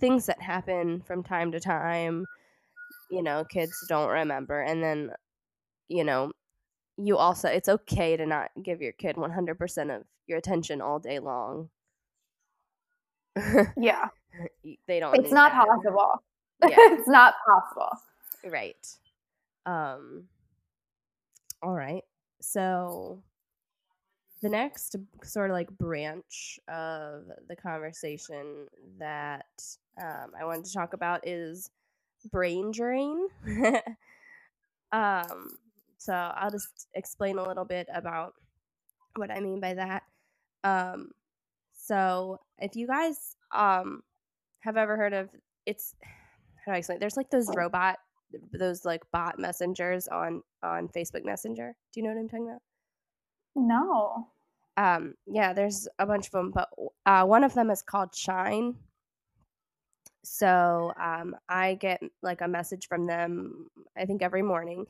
[0.00, 2.26] things that happen from time to time,
[3.10, 4.60] you know, kids don't remember.
[4.60, 5.10] And then,
[5.88, 6.32] you know,
[6.96, 11.18] you also it's okay to not give your kid 100% of your attention all day
[11.18, 11.68] long.
[13.76, 14.08] yeah.
[14.86, 15.66] they don't It's not that.
[15.66, 16.22] possible.
[16.68, 16.76] Yeah.
[16.78, 17.90] it's not possible.
[18.50, 18.86] Right.
[19.66, 20.24] Um
[21.62, 22.04] all right.
[22.40, 23.22] So
[24.42, 28.66] the next sort of like branch of the conversation
[28.98, 29.46] that
[29.98, 31.70] um, I wanted to talk about is
[32.30, 33.26] brain drain.
[34.92, 35.56] um,
[36.04, 38.34] so I'll just explain a little bit about
[39.16, 40.02] what I mean by that.
[40.62, 41.12] Um,
[41.72, 44.02] so if you guys um,
[44.60, 45.30] have ever heard of
[45.64, 45.94] it's
[46.64, 46.98] how do I explain?
[46.98, 47.96] There's like those robot,
[48.52, 51.74] those like bot messengers on on Facebook Messenger.
[51.92, 52.62] Do you know what I'm talking about?
[53.54, 54.28] No.
[54.76, 56.68] Um, yeah, there's a bunch of them, but
[57.06, 58.74] uh, one of them is called Shine.
[60.22, 64.86] So um, I get like a message from them, I think every morning,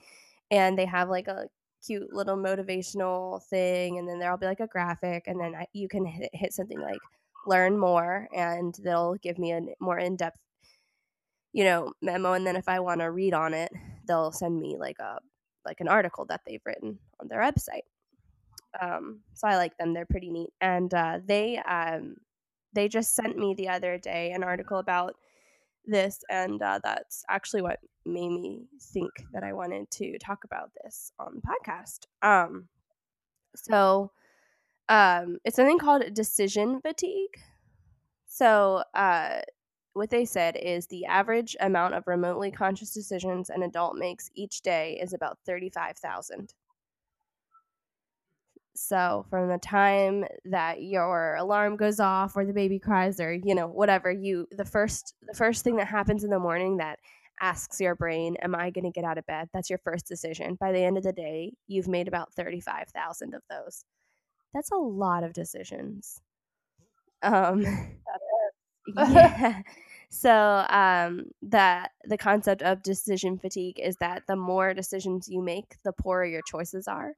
[0.51, 1.49] and they have like a
[1.85, 5.89] cute little motivational thing and then there'll be like a graphic and then I, you
[5.89, 7.01] can hit, hit something like
[7.47, 10.39] learn more and they'll give me a more in-depth
[11.53, 13.71] you know memo and then if i want to read on it
[14.07, 15.19] they'll send me like a
[15.65, 17.85] like an article that they've written on their website.
[18.81, 22.17] Um, so i like them they're pretty neat and uh, they um,
[22.73, 25.15] they just sent me the other day an article about
[25.87, 30.70] this, and uh, that's actually what made me think that I wanted to talk about
[30.83, 32.07] this on the podcast.
[32.23, 32.68] Um,
[33.55, 34.11] so
[34.88, 37.38] um, it's something called decision fatigue.
[38.27, 39.40] So uh,
[39.92, 44.62] what they said is the average amount of remotely conscious decisions an adult makes each
[44.62, 46.53] day is about thirty-five thousand.
[48.77, 53.55] So from the time that your alarm goes off or the baby cries or you
[53.55, 56.99] know whatever you the first the first thing that happens in the morning that
[57.41, 60.57] asks your brain am I going to get out of bed that's your first decision.
[60.61, 63.85] By the end of the day, you've made about 35,000 of those.
[64.53, 66.21] That's a lot of decisions.
[67.23, 67.65] Um
[68.97, 69.63] yeah.
[70.11, 75.77] So um, that the concept of decision fatigue is that the more decisions you make,
[75.83, 77.15] the poorer your choices are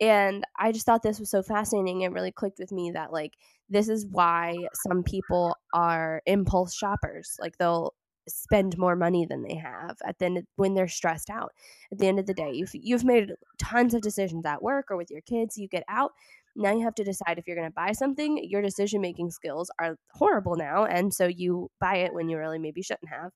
[0.00, 3.32] and i just thought this was so fascinating it really clicked with me that like
[3.68, 4.56] this is why
[4.88, 7.92] some people are impulse shoppers like they'll
[8.28, 11.52] spend more money than they have at the end of, when they're stressed out.
[11.90, 14.96] At the end of the day you've you've made tons of decisions at work or
[14.96, 16.12] with your kids you get out
[16.56, 19.70] now you have to decide if you're going to buy something your decision making skills
[19.78, 23.32] are horrible now and so you buy it when you really maybe shouldn't have.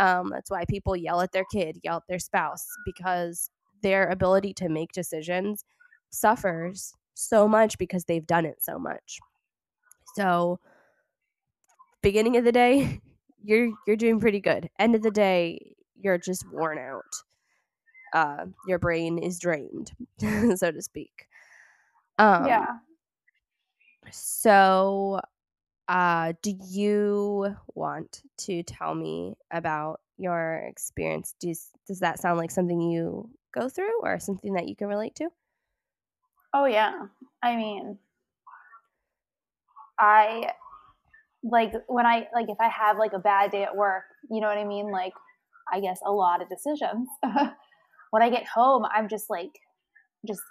[0.00, 3.50] Um, that's why people yell at their kid yell at their spouse because
[3.82, 5.64] their ability to make decisions
[6.10, 9.18] suffers so much because they've done it so much.
[10.14, 10.60] So
[12.02, 13.00] beginning of the day,
[13.42, 14.68] you're you're doing pretty good.
[14.78, 17.02] End of the day, you're just worn out.
[18.14, 19.92] Uh, your brain is drained,
[20.56, 21.26] so to speak.
[22.18, 22.66] Um, yeah.
[24.10, 25.20] So
[25.88, 31.34] uh, do you want to tell me about your experience?
[31.40, 35.14] Does does that sound like something you go through or something that you can relate
[35.16, 35.28] to?
[36.54, 37.06] Oh yeah.
[37.42, 37.98] I mean,
[39.98, 40.52] I
[41.42, 44.48] like when I like if I have like a bad day at work, you know
[44.48, 44.90] what I mean?
[44.90, 45.12] Like
[45.72, 47.08] I guess a lot of decisions.
[48.10, 49.50] when I get home, I'm just like
[50.26, 50.42] just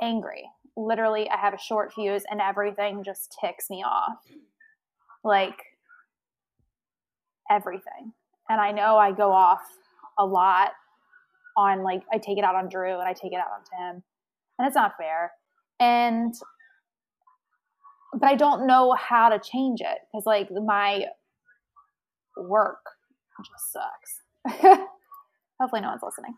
[0.00, 0.44] angry.
[0.76, 4.18] Literally, I have a short fuse and everything just ticks me off.
[5.22, 5.58] Like
[7.50, 8.12] everything.
[8.48, 9.60] And I know I go off
[10.18, 10.70] a lot
[11.56, 14.02] on like I take it out on Drew and I take it out on Tim.
[14.60, 15.32] And it's not fair.
[15.80, 16.34] And
[18.12, 21.06] but I don't know how to change it because like my
[22.36, 22.84] work
[23.38, 24.20] just sucks.
[25.58, 26.34] Hopefully, no one's listening.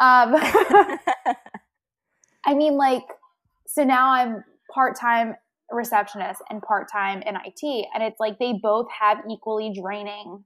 [0.00, 0.34] Um,
[2.44, 3.04] I mean, like,
[3.66, 5.36] so now I'm part time
[5.70, 10.44] receptionist and part time in IT, and it's like they both have equally draining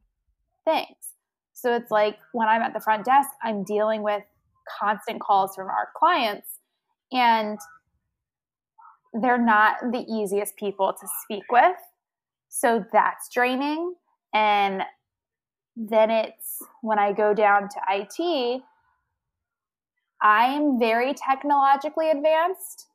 [0.64, 0.94] things.
[1.54, 4.22] So it's like when I'm at the front desk, I'm dealing with
[4.78, 6.58] constant calls from our clients,
[7.12, 7.58] and
[9.14, 11.76] they're not the easiest people to speak with.
[12.48, 13.94] So that's draining.
[14.34, 14.82] And
[15.76, 18.62] then it's when I go down to IT,
[20.22, 22.86] I'm very technologically advanced.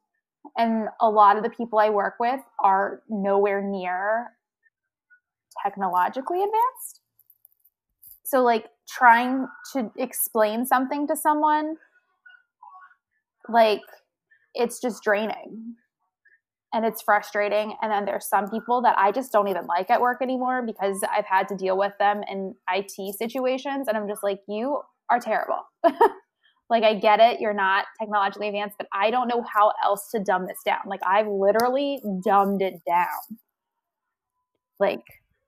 [0.58, 4.32] And a lot of the people I work with are nowhere near
[5.64, 7.02] technologically advanced.
[8.24, 11.76] So, like, trying to explain something to someone,
[13.50, 13.82] like,
[14.54, 15.76] it's just draining
[16.74, 17.76] and it's frustrating.
[17.82, 21.04] And then there's some people that I just don't even like at work anymore because
[21.12, 23.88] I've had to deal with them in IT situations.
[23.88, 25.62] And I'm just like, you are terrible.
[26.70, 27.42] like, I get it.
[27.42, 30.80] You're not technologically advanced, but I don't know how else to dumb this down.
[30.86, 33.38] Like, I've literally dumbed it down.
[34.80, 35.04] Like,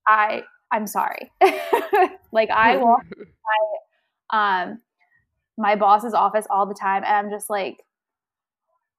[0.07, 1.31] I, I'm sorry.
[2.33, 3.05] like, I walk
[4.31, 4.81] my, um,
[5.57, 7.77] my boss's office all the time and I'm just like,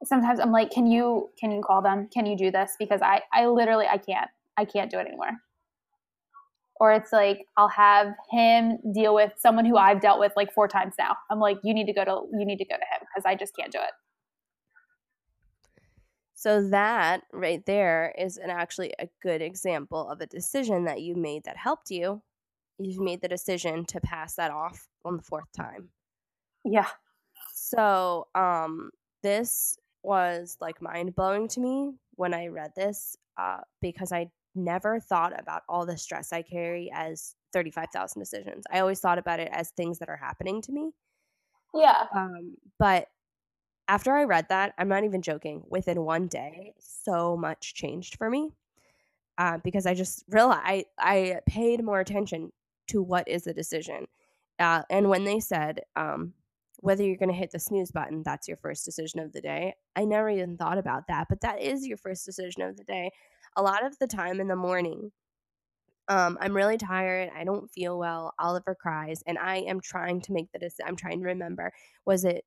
[0.05, 2.09] sometimes I'm like, can you can you call them?
[2.13, 2.77] Can you do this?
[2.79, 5.31] Because I I literally I can't I can't do it anymore.
[6.81, 10.69] Or it's like I'll have him deal with someone who I've dealt with like four
[10.69, 11.17] times now.
[11.31, 13.35] I'm like, you need to go to you need to go to him because I
[13.35, 13.93] just can't do it.
[16.35, 21.15] So that right there is an actually a good example of a decision that you
[21.15, 22.23] made that helped you.
[22.79, 25.91] You've made the decision to pass that off on the fourth time.
[26.65, 26.89] Yeah.
[27.55, 28.91] So, um
[29.23, 35.01] this was like mind blowing to me when I read this uh, because I never
[35.01, 38.65] thought about all the stress I carry as 35,000 decisions.
[38.71, 40.91] I always thought about it as things that are happening to me.
[41.73, 42.07] Yeah.
[42.15, 43.09] Um, but
[43.89, 48.31] after I read that, I'm not even joking, within one day, so much changed for
[48.31, 48.53] me.
[49.37, 52.53] Uh, because I just realized I, I paid more attention
[52.89, 54.07] to what is the decision.
[54.61, 56.35] Uh, and when they said, um,
[56.85, 59.75] whether you're going to hit the snooze button, that's your first decision of the day.
[59.97, 63.11] I never even thought about that, but that is your first decision of the day.
[63.57, 65.11] A lot of the time in the morning,
[66.09, 67.31] um, I'm really tired.
[67.35, 68.35] I don't feel well.
[68.39, 70.85] Oliver cries, and I am trying to make the decision.
[70.87, 71.73] I'm trying to remember
[72.05, 72.45] was it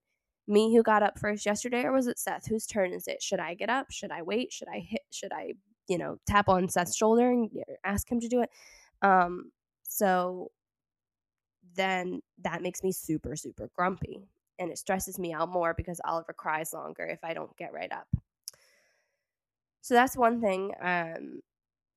[0.48, 2.46] me who got up first yesterday, or was it Seth?
[2.46, 3.24] Whose turn is it?
[3.24, 3.88] Should I get up?
[3.90, 4.54] Should I wait?
[4.54, 5.02] Should I hit?
[5.12, 5.54] Should I,
[5.90, 7.50] you know, tap on Seth's shoulder and
[7.84, 8.52] ask him to do it?
[9.02, 10.52] Um, so
[11.78, 14.28] then that makes me super, super grumpy.
[14.60, 17.92] And it stresses me out more because Oliver cries longer if I don't get right
[17.92, 18.08] up.
[19.82, 20.72] So that's one thing.
[20.82, 21.42] Um,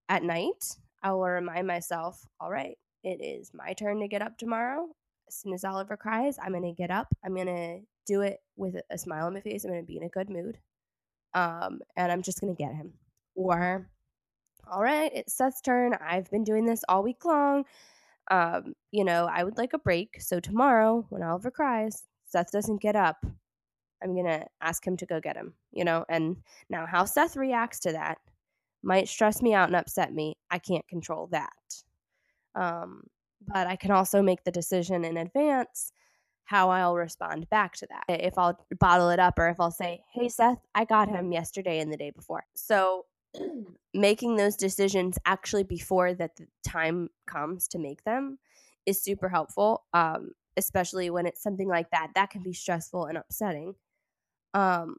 [0.09, 4.37] at night, I will remind myself, all right, it is my turn to get up
[4.37, 4.89] tomorrow.
[5.27, 7.09] As soon as Oliver cries, I'm going to get up.
[7.25, 9.65] I'm going to do it with a smile on my face.
[9.65, 10.59] I'm going to be in a good mood.
[11.35, 12.93] Um, and I'm just going to get him.
[13.35, 13.89] Or,
[14.71, 15.97] all right, it's Seth's turn.
[16.01, 17.65] I've been doing this all week long
[18.31, 20.21] um, you know, I would like a break.
[20.21, 23.17] So tomorrow, when Oliver cries, Seth doesn't get up.
[24.03, 26.05] I'm going to ask him to go get him, you know?
[26.09, 26.37] And
[26.71, 28.19] now, how Seth reacts to that
[28.83, 30.39] might stress me out and upset me.
[30.51, 31.53] I can't control that.
[32.55, 33.03] Um,
[33.47, 35.93] but I can also make the decision in advance
[36.45, 38.21] how I'll respond back to that.
[38.21, 41.79] If I'll bottle it up or if I'll say, hey, Seth, I got him yesterday
[41.79, 42.45] and the day before.
[42.55, 43.05] So
[43.95, 48.39] making those decisions actually before that the time comes to make them
[48.87, 53.19] is super helpful um, especially when it's something like that that can be stressful and
[53.19, 53.75] upsetting.
[54.55, 54.97] Um,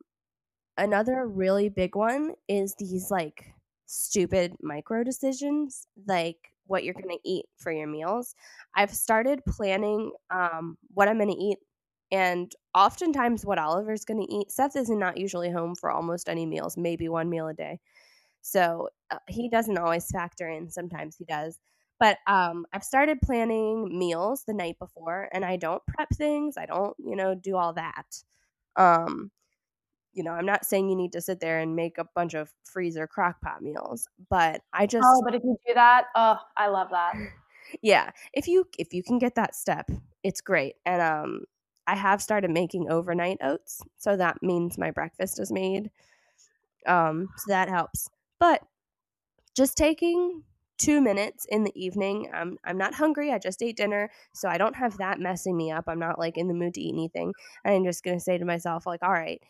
[0.78, 3.54] another really big one is these like
[3.86, 8.36] stupid micro decisions like what you're going to eat for your meals.
[8.76, 11.58] I've started planning um, what i'm going to eat
[12.12, 16.46] and oftentimes what oliver's going to eat seth is not usually home for almost any
[16.46, 17.80] meals maybe one meal a day
[18.42, 20.70] So uh, he doesn't always factor in.
[20.70, 21.60] Sometimes he does.
[22.00, 26.58] But um, I've started planning meals the night before, and I don't prep things.
[26.58, 28.24] I don't, you know, do all that.
[28.76, 29.32] Um,
[30.14, 32.52] you know, I'm not saying you need to sit there and make a bunch of
[32.66, 36.68] freezer crock pot meals, but I just Oh, but if you do that, oh, I
[36.68, 37.14] love that.
[37.82, 39.89] yeah, if you if you can get that step,
[40.24, 40.76] it's great.
[40.86, 41.42] And um
[41.88, 45.92] I have started making overnight oats, so that means my breakfast is made.
[46.86, 48.10] Um so that helps.
[48.42, 48.64] But
[49.56, 50.44] just taking
[50.78, 53.32] 2 minutes in the evening, I'm I'm not hungry.
[53.32, 55.86] I just ate dinner, so I don't have that messing me up.
[55.88, 57.34] I'm not like in the mood to eat anything.
[57.66, 59.42] And I'm just going to say to myself like, "All right,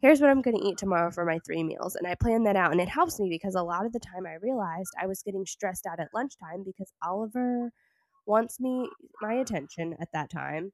[0.00, 1.96] here's what I'm going to eat tomorrow for my three meals.
[1.96, 2.72] And I plan that out.
[2.72, 5.46] And it helps me because a lot of the time I realized I was getting
[5.46, 7.72] stressed out at lunchtime because Oliver
[8.26, 8.90] wants me
[9.22, 10.72] my attention at that time.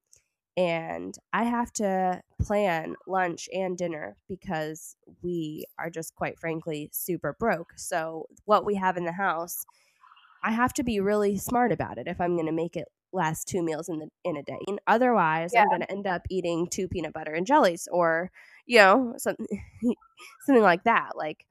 [0.56, 7.34] And I have to plan lunch and dinner because we are just quite frankly super
[7.38, 7.72] broke.
[7.76, 9.64] So, what we have in the house,
[10.44, 13.48] I have to be really smart about it if I'm going to make it last
[13.48, 14.58] two meals in the in a day.
[14.68, 15.62] And otherwise, yeah.
[15.62, 18.30] I'm going to end up eating two peanut butter and jellies or
[18.66, 19.46] you know, something
[20.46, 21.10] something like that.
[21.16, 21.46] Like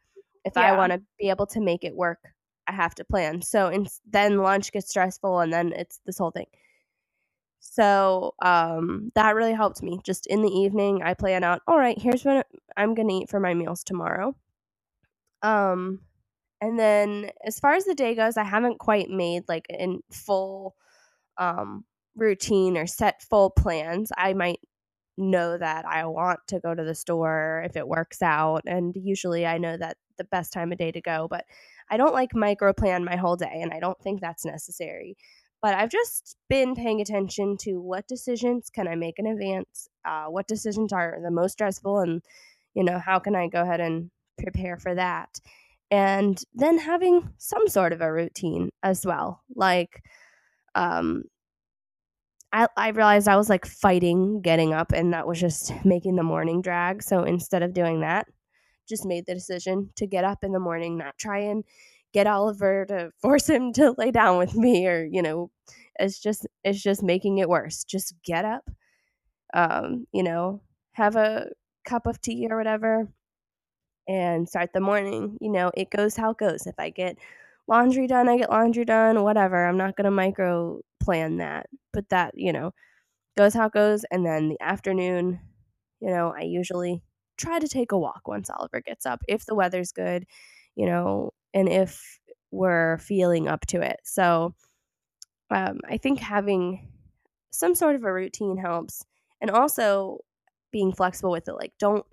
[0.45, 0.73] if yeah.
[0.73, 2.19] I want to be able to make it work,
[2.67, 3.41] I have to plan.
[3.41, 6.47] So and then lunch gets stressful and then it's this whole thing.
[7.65, 9.99] So um, that really helped me.
[10.03, 11.61] Just in the evening, I plan out.
[11.65, 12.45] All right, here's what
[12.77, 14.35] I'm gonna eat for my meals tomorrow.
[15.41, 16.01] Um,
[16.61, 20.75] and then as far as the day goes, I haven't quite made like in full
[21.37, 21.85] um
[22.15, 24.11] routine or set full plans.
[24.17, 24.59] I might
[25.17, 28.63] know that I want to go to the store if it works out.
[28.65, 31.45] And usually I know that the best time of day to go, but
[31.89, 35.17] I don't like micro plan my whole day, and I don't think that's necessary.
[35.63, 40.25] But I've just been paying attention to what decisions can I make in advance, uh,
[40.25, 42.21] what decisions are the most stressful, and
[42.75, 45.39] you know how can I go ahead and prepare for that,
[45.89, 50.03] and then having some sort of a routine as well, like
[50.75, 51.23] um,
[52.51, 56.23] I, I realized I was like fighting getting up, and that was just making the
[56.23, 57.01] morning drag.
[57.03, 58.27] So instead of doing that,
[58.87, 61.63] just made the decision to get up in the morning, not try and
[62.13, 65.51] get Oliver to force him to lay down with me, or you know,
[65.99, 67.83] it's just it's just making it worse.
[67.83, 68.69] Just get up,
[69.53, 70.61] um, you know,
[70.93, 71.49] have a
[71.85, 73.07] cup of tea or whatever,
[74.07, 75.37] and start the morning.
[75.41, 76.67] You know, it goes how it goes.
[76.67, 77.17] If I get
[77.67, 79.65] laundry done, I get laundry done, whatever.
[79.65, 82.73] I'm not going to micro plan that, but that, you know,
[83.37, 84.05] goes how it goes.
[84.11, 85.39] And then the afternoon,
[86.01, 87.01] you know, I usually
[87.37, 90.25] try to take a walk once Oliver gets up if the weather's good,
[90.75, 92.19] you know, and if
[92.51, 93.99] we're feeling up to it.
[94.03, 94.53] So
[95.49, 96.87] um, I think having
[97.51, 99.05] some sort of a routine helps.
[99.41, 100.19] And also
[100.71, 101.53] being flexible with it.
[101.53, 102.05] Like, don't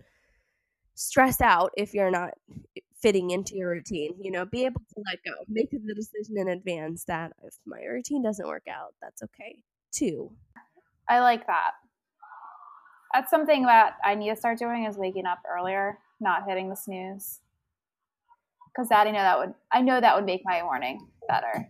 [0.95, 2.35] stress out if you're not
[3.01, 4.15] fitting into your routine.
[4.21, 7.83] You know, be able to let go, make the decision in advance that if my
[7.83, 9.63] routine doesn't work out, that's okay
[9.93, 10.31] too.
[11.09, 11.73] I like that.
[13.15, 16.77] That's something that I need to start doing is waking up earlier, not hitting the
[16.77, 17.41] snooze.
[18.81, 21.69] Because that I know that would I know that would make my morning better.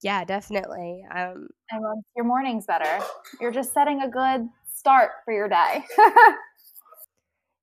[0.00, 1.04] Yeah, definitely.
[1.10, 3.04] Um, and once your morning's better,
[3.40, 5.84] you're just setting a good start for your day.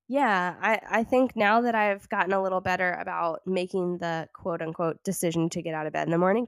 [0.06, 4.60] Yeah, I, I think now that I've gotten a little better about making the quote
[4.60, 6.46] unquote decision to get out of bed in the morning,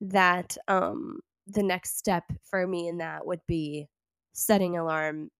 [0.00, 1.18] that um,
[1.48, 3.88] the next step for me in that would be
[4.32, 5.32] setting alarm,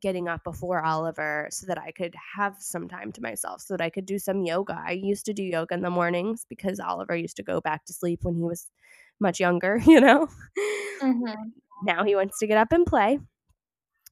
[0.00, 3.84] getting up before Oliver so that I could have some time to myself, so that
[3.84, 4.80] I could do some yoga.
[4.84, 7.92] I used to do yoga in the mornings because Oliver used to go back to
[7.92, 8.68] sleep when he was
[9.20, 10.28] much younger, you know?
[11.02, 11.48] Mm-hmm.
[11.84, 13.18] Now he wants to get up and play.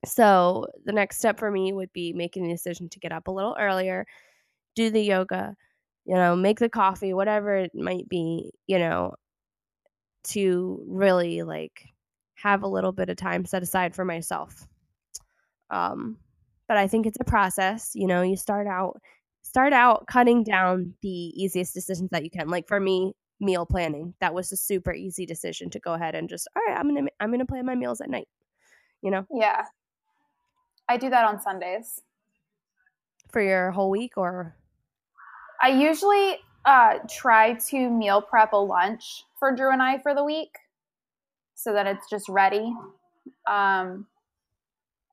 [0.05, 3.33] So the next step for me would be making the decision to get up a
[3.33, 4.07] little earlier,
[4.75, 5.57] do the yoga,
[6.05, 9.15] you know, make the coffee, whatever it might be, you know,
[10.25, 11.89] to really like
[12.35, 14.67] have a little bit of time set aside for myself.
[15.71, 16.19] Um,
[16.69, 17.93] but I think it's a process.
[17.95, 19.01] You know, you start out
[19.43, 22.49] start out cutting down the easiest decisions that you can.
[22.49, 24.15] Like for me, meal planning.
[24.21, 27.09] That was a super easy decision to go ahead and just all right, I'm gonna
[27.21, 28.29] I'm gonna plan my meals at night.
[29.03, 29.27] You know?
[29.33, 29.63] Yeah.
[30.89, 32.03] I do that on Sundays.
[33.31, 34.57] For your whole week or?
[35.61, 40.25] I usually uh, try to meal prep a lunch for Drew and I for the
[40.25, 40.51] week
[41.55, 42.73] so that it's just ready.
[43.49, 44.07] Um,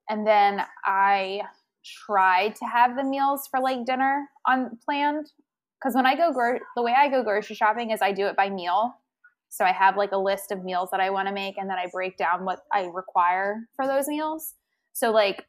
[0.09, 1.41] and then I
[1.83, 5.31] try to have the meals for like dinner on planned
[5.79, 8.35] because when I go gro- the way I go grocery shopping is I do it
[8.35, 8.93] by meal.
[9.49, 11.77] So I have like a list of meals that I want to make and then
[11.77, 14.55] I break down what I require for those meals.
[14.93, 15.45] So like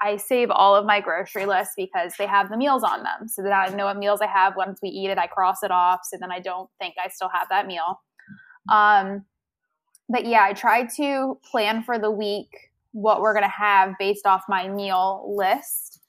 [0.00, 3.26] I save all of my grocery lists because they have the meals on them.
[3.26, 4.54] So that I know what meals I have.
[4.56, 6.00] Once we eat it, I cross it off.
[6.04, 8.00] So then I don't think I still have that meal.
[8.70, 9.24] Um,
[10.08, 12.48] but yeah, I try to plan for the week
[12.92, 16.00] what we're going to have based off my meal list.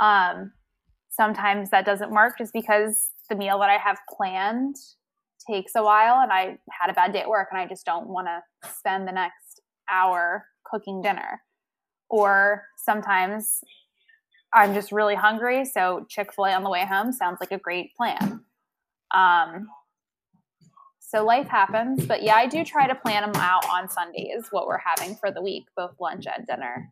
[0.00, 0.52] Um,
[1.10, 4.76] sometimes that doesn't work just because the meal that I have planned
[5.48, 8.08] takes a while and I had a bad day at work and I just don't
[8.08, 9.60] want to spend the next
[9.90, 11.42] hour cooking dinner.
[12.10, 13.60] Or sometimes
[14.52, 17.58] I'm just really hungry, so Chick fil A on the way home sounds like a
[17.58, 18.44] great plan.
[19.12, 19.68] Um,
[21.06, 24.66] so life happens, but yeah, I do try to plan them out on Sundays, what
[24.66, 26.90] we're having for the week, both lunch and dinner.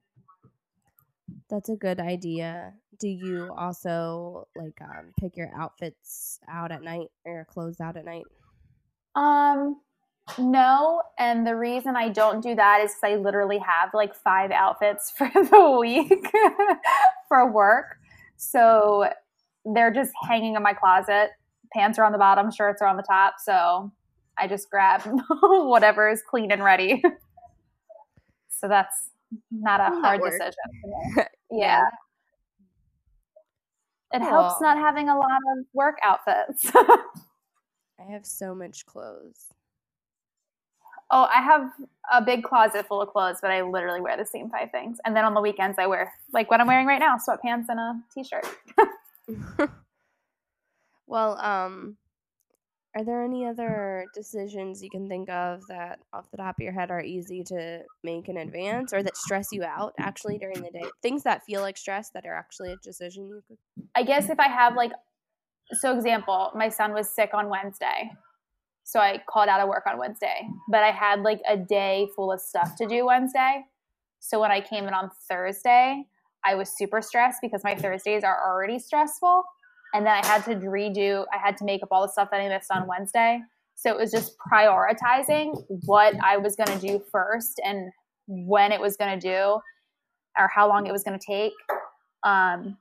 [1.49, 2.75] That's a good idea.
[3.01, 7.97] Do you also like um, pick your outfits out at night or your clothes out
[7.97, 8.25] at night?
[9.17, 9.81] Um,
[10.39, 15.11] no, and the reason I don't do that is I literally have like five outfits
[15.17, 16.31] for the week
[17.29, 17.97] for work.
[18.37, 19.09] So
[19.65, 21.31] they're just hanging in my closet.
[21.73, 23.37] Pants are on the bottom, shirts are on the top.
[23.43, 23.91] So
[24.43, 25.03] I just grab
[25.41, 27.01] whatever is clean and ready.
[28.49, 29.11] so that's
[29.53, 31.27] not a hard decision.
[31.53, 31.85] yeah.
[34.13, 34.29] It cool.
[34.29, 36.73] helps not having a lot of work outfits.
[36.75, 39.47] I have so much clothes.
[41.13, 41.71] Oh, I have
[42.13, 44.99] a big closet full of clothes, but I literally wear the same five things.
[45.05, 47.79] And then on the weekends, I wear like what I'm wearing right now: sweatpants and
[47.79, 48.47] a t-shirt.
[51.07, 51.97] well, um,
[52.95, 56.73] are there any other decisions you can think of that, off the top of your
[56.73, 60.71] head, are easy to make in advance, or that stress you out actually during the
[60.71, 60.85] day?
[61.03, 63.59] Things that feel like stress that are actually a decision you could.
[63.95, 64.93] I guess if I have like,
[65.73, 68.11] so example, my son was sick on Wednesday
[68.85, 72.33] so I called out of work on Wednesday, but I had like a day full
[72.33, 73.65] of stuff to do Wednesday.
[74.19, 76.05] So when I came in on Thursday,
[76.45, 79.45] I was super stressed because my Thursdays are already stressful.
[79.95, 82.41] And then I had to redo, I had to make up all the stuff that
[82.41, 83.41] I missed on Wednesday.
[83.75, 87.91] So it was just prioritizing what I was going to do first and
[88.27, 89.61] when it was going to do
[90.39, 91.53] or how long it was going to take.
[92.25, 92.77] Um,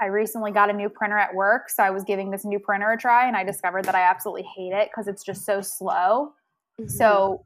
[0.00, 2.92] I recently got a new printer at work, so I was giving this new printer
[2.92, 6.34] a try, and I discovered that I absolutely hate it because it's just so slow.
[6.80, 6.88] Mm-hmm.
[6.88, 7.44] So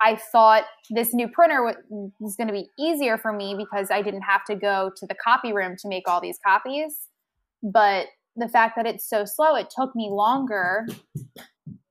[0.00, 1.62] I thought this new printer
[2.18, 5.14] was going to be easier for me because I didn't have to go to the
[5.14, 7.06] copy room to make all these copies.
[7.62, 8.06] But
[8.36, 10.86] the fact that it's so slow, it took me longer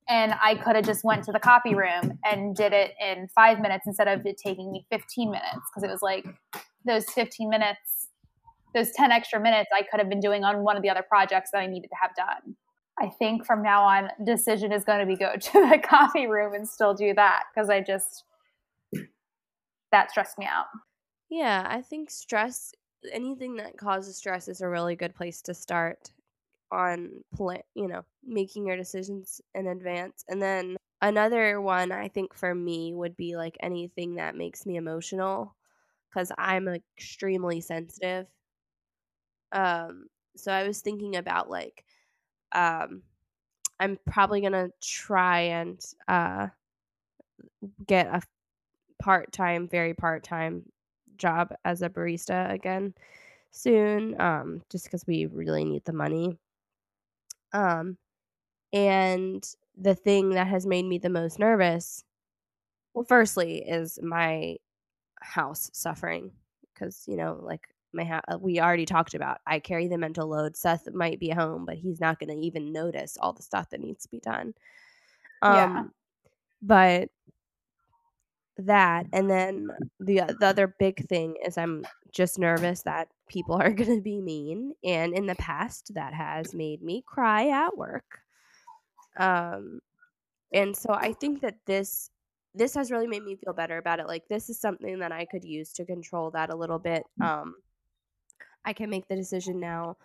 [0.07, 3.59] and I could have just went to the copy room and did it in 5
[3.59, 6.25] minutes instead of it taking me 15 minutes because it was like
[6.85, 8.09] those 15 minutes
[8.73, 11.51] those 10 extra minutes I could have been doing on one of the other projects
[11.51, 12.55] that I needed to have done.
[12.99, 16.53] I think from now on, decision is going to be go to the coffee room
[16.53, 18.25] and still do that because I just,
[19.91, 20.65] that stressed me out.
[21.29, 22.73] Yeah, I think stress,
[23.11, 26.11] anything that causes stress is a really good place to start
[26.71, 30.25] on plan, you know, making your decisions in advance.
[30.29, 34.77] And then another one I think for me would be like anything that makes me
[34.77, 35.55] emotional
[36.09, 38.27] because I'm extremely sensitive
[39.51, 41.85] um, so I was thinking about like,
[42.51, 43.03] um,
[43.79, 46.47] I'm probably gonna try and uh,
[47.85, 48.21] get a
[49.01, 50.63] part time, very part time
[51.19, 52.93] job as a barista again
[53.51, 56.37] soon, um, just because we really need the money.
[57.53, 57.97] Um,
[58.73, 59.43] and
[59.77, 62.03] the thing that has made me the most nervous,
[62.93, 64.57] well, firstly, is my
[65.21, 66.31] house suffering
[66.73, 69.39] because you know, like my ha- uh, we already talked about.
[69.45, 70.55] I carry the mental load.
[70.55, 73.81] Seth might be home, but he's not going to even notice all the stuff that
[73.81, 74.53] needs to be done.
[75.41, 75.83] Um, yeah.
[76.61, 77.09] But
[78.65, 83.71] that, and then the the other big thing is I'm just nervous that people are
[83.71, 88.19] going to be mean, and in the past that has made me cry at work.
[89.17, 89.79] Um,
[90.53, 92.09] and so I think that this
[92.55, 94.07] this has really made me feel better about it.
[94.07, 97.03] Like this is something that I could use to control that a little bit.
[97.21, 97.25] Mm.
[97.25, 97.55] Um,
[98.65, 99.97] I can make the decision now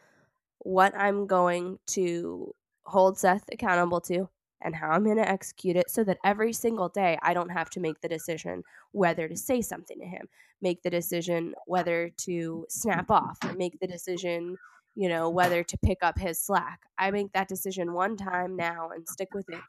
[0.59, 4.29] what I'm going to hold Seth accountable to
[4.65, 7.71] and how I'm going to execute it so that every single day I don't have
[7.71, 10.29] to make the decision whether to say something to him,
[10.61, 14.57] make the decision whether to snap off, or make the decision,
[14.95, 16.81] you know, whether to pick up his slack.
[16.99, 19.61] I make that decision one time now and stick with it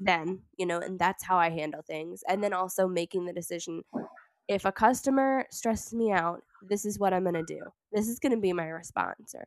[0.00, 2.24] then, you know, and that's how I handle things.
[2.26, 3.84] And then also making the decision
[4.48, 7.60] if a customer stresses me out, this is what I'm going to do.
[7.92, 9.46] This is going to be my response or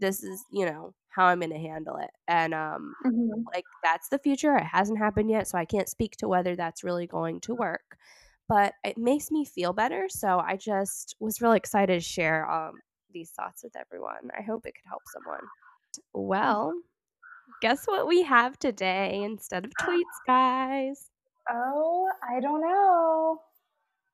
[0.00, 2.10] this is, you know, how I'm going to handle it.
[2.28, 3.42] And um mm-hmm.
[3.54, 4.56] like that's the future.
[4.56, 7.96] It hasn't happened yet, so I can't speak to whether that's really going to work.
[8.48, 10.06] but it makes me feel better.
[10.08, 12.74] So I just was really excited to share um,
[13.12, 14.30] these thoughts with everyone.
[14.38, 15.44] I hope it could help someone.
[16.12, 16.74] Well,
[17.62, 21.10] guess what we have today instead of tweets, guys?
[21.50, 23.40] Oh, I don't know.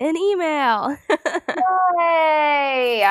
[0.01, 0.97] An email.
[1.99, 3.05] Yay!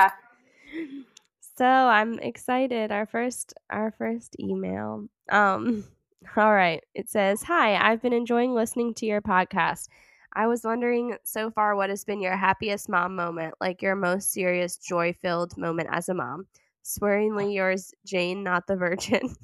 [1.59, 2.89] So I'm excited.
[2.89, 5.09] Our first our first email.
[5.29, 5.83] Um
[6.37, 6.81] all right.
[6.95, 9.89] It says, "Hi, I've been enjoying listening to your podcast.
[10.31, 14.31] I was wondering so far what has been your happiest mom moment, like your most
[14.31, 16.47] serious joy-filled moment as a mom.
[16.83, 19.35] Swearingly yours, Jane, not the virgin."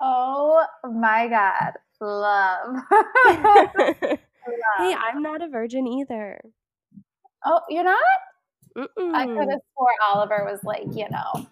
[0.00, 1.74] Oh my god.
[2.00, 2.76] Love.
[4.78, 6.40] hey, I'm not a virgin either.
[7.44, 7.96] Oh, you're not?
[8.76, 9.14] Mm-mm.
[9.14, 11.46] I could have swore Oliver was like, you know.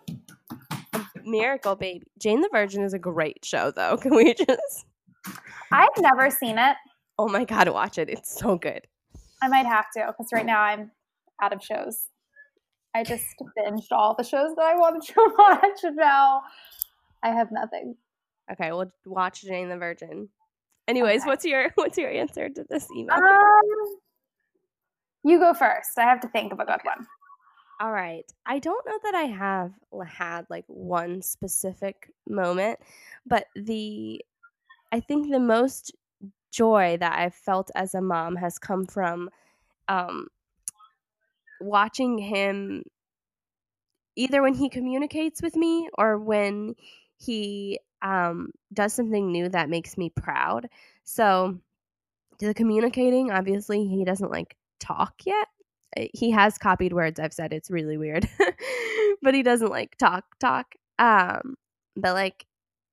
[1.25, 2.05] Miracle Baby.
[2.19, 3.97] Jane the Virgin is a great show, though.
[4.01, 4.87] Can we just?
[5.73, 6.77] I've never seen it.
[7.19, 8.09] Oh my god, watch it!
[8.09, 8.87] It's so good.
[9.43, 10.91] I might have to because right now I'm
[11.43, 12.07] out of shows.
[12.95, 13.25] I just
[13.59, 16.43] binged all the shows that I wanted to watch, and now
[17.23, 17.97] I have nothing.
[18.51, 20.29] Okay, we'll watch Jane the Virgin.
[20.87, 21.29] Anyways, Okay.
[21.29, 23.14] what's your what's your answer to this email?
[23.16, 23.97] Um,
[25.25, 25.99] you go first.
[25.99, 27.07] I have to think of a good one.
[27.81, 28.25] All right.
[28.45, 29.73] I don't know that I have
[30.07, 32.81] had like one specific moment,
[33.25, 34.21] but the
[34.91, 35.95] I think the most
[36.51, 39.31] joy that I've felt as a mom has come from
[39.87, 40.29] um
[41.61, 42.83] watching him
[44.16, 46.75] either when he communicates with me or when
[47.16, 50.69] he um does something new that makes me proud.
[51.05, 51.61] So
[52.41, 54.57] the communicating, obviously he doesn't like
[54.89, 55.49] talk yet.
[55.97, 58.28] Uh, he has copied words i've said it's really weird
[59.22, 60.74] but he doesn't like talk talk.
[60.99, 61.57] Um
[61.97, 62.45] but like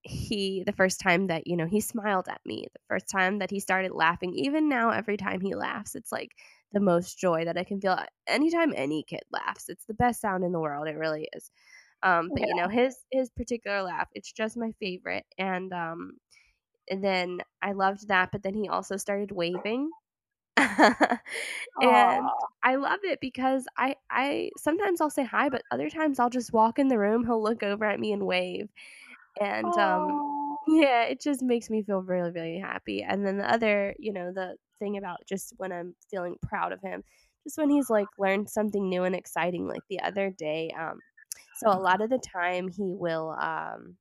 [0.03, 3.49] he the first time that you know he smiled at me the first time that
[3.49, 6.31] he started laughing even now every time he laughs it's like
[6.73, 7.97] the most joy that i can feel.
[8.27, 11.49] Anytime any kid laughs it's the best sound in the world it really is.
[12.03, 16.13] Um but you know his his particular laugh it's just my favorite and um
[16.89, 19.89] and then i loved that but then he also started waving
[21.81, 22.47] and Aw.
[22.63, 26.53] I love it because I I sometimes I'll say hi, but other times I'll just
[26.53, 28.69] walk in the room, he'll look over at me and wave.
[29.41, 30.21] And um
[30.67, 33.03] yeah, it just makes me feel really really happy.
[33.03, 36.81] And then the other, you know, the thing about just when I'm feeling proud of
[36.81, 37.03] him,
[37.43, 40.99] just when he's like learned something new and exciting like the other day um
[41.55, 43.95] so a lot of the time he will um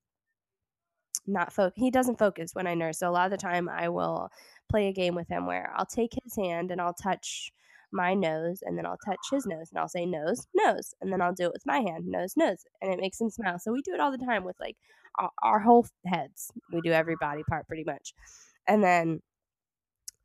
[1.27, 2.99] not focus he doesn't focus when I nurse.
[2.99, 4.31] So a lot of the time I will
[4.69, 7.53] play a game with him where I'll take his hand and I'll touch
[7.93, 11.23] my nose and then I'll touch his nose and I'll say nose, nose, and then
[11.23, 13.59] I'll do it with my hand, nose, nose, and it makes him smile.
[13.59, 14.77] So we do it all the time with like
[15.19, 16.51] our, our whole heads.
[16.73, 18.13] We do every body part pretty much.
[18.67, 19.21] And then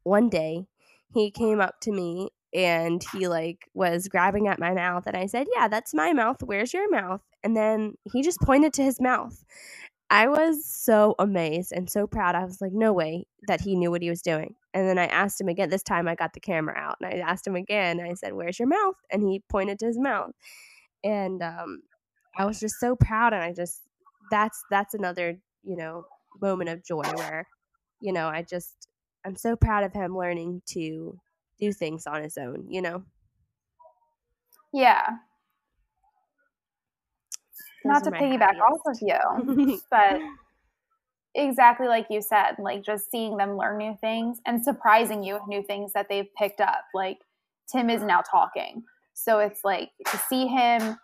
[0.03, 0.65] one day
[1.13, 5.27] he came up to me and he like was grabbing at my mouth and I
[5.27, 6.41] said, "Yeah, that's my mouth.
[6.41, 9.43] Where's your mouth?" And then he just pointed to his mouth.
[10.09, 12.35] I was so amazed and so proud.
[12.35, 14.55] I was like, no way that he knew what he was doing.
[14.73, 15.69] And then I asked him again.
[15.69, 17.99] This time I got the camera out and I asked him again.
[17.99, 18.95] I said, Where's your mouth?
[19.11, 20.31] And he pointed to his mouth.
[21.03, 21.83] And um,
[22.37, 23.33] I was just so proud.
[23.33, 23.81] And I just,
[24.31, 26.05] that's, that's another, you know,
[26.41, 27.47] moment of joy where,
[28.01, 28.87] you know, I just,
[29.25, 31.19] I'm so proud of him learning to
[31.59, 33.03] do things on his own, you know?
[34.73, 35.17] Yeah.
[37.85, 40.19] Not to are my piggyback off of you, but
[41.35, 45.47] exactly like you said, like just seeing them learn new things and surprising you with
[45.47, 46.83] new things that they've picked up.
[46.93, 47.19] Like
[47.71, 48.83] Tim is now talking.
[49.13, 50.97] So it's like to see him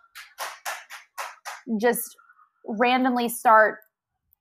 [1.80, 2.16] just
[2.66, 3.78] randomly start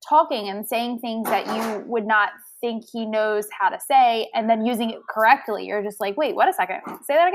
[0.07, 2.29] talking and saying things that you would not
[2.61, 5.65] think he knows how to say and then using it correctly.
[5.65, 6.81] You're just like, wait, what a second.
[7.05, 7.29] Say that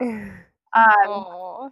[0.00, 0.40] again.
[0.76, 1.68] Um, Aw.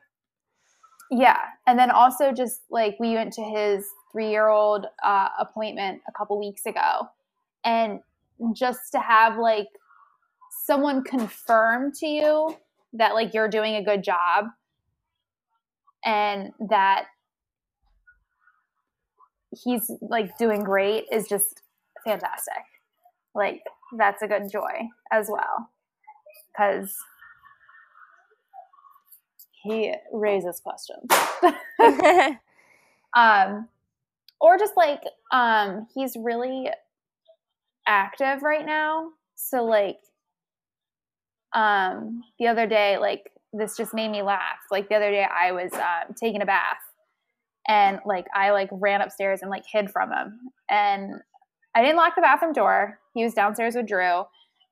[1.13, 1.41] Yeah.
[1.67, 6.13] And then also just like we went to his three year old uh, appointment a
[6.13, 7.09] couple weeks ago.
[7.65, 8.01] And
[8.55, 9.69] just to have like
[10.67, 12.57] someone confirm to you
[12.95, 14.47] that like you're doing a good job
[16.05, 17.05] and that
[19.63, 21.61] he's like doing great is just
[22.07, 22.65] fantastic.
[23.35, 23.61] Like
[23.99, 25.69] that's a good joy as well.
[26.57, 26.95] Cause
[29.63, 31.09] he raises questions.
[33.17, 33.69] um
[34.41, 35.03] or just like
[35.33, 36.69] um he's really
[37.87, 39.11] active right now.
[39.35, 39.99] So like
[41.55, 44.59] um the other day like this just made me laugh.
[44.71, 46.79] Like the other day i was um, taking a bath
[47.69, 50.39] and like i like ran upstairs and like hid from him.
[50.71, 51.15] And
[51.75, 52.99] i didn't lock the bathroom door.
[53.15, 54.25] He was downstairs with drew.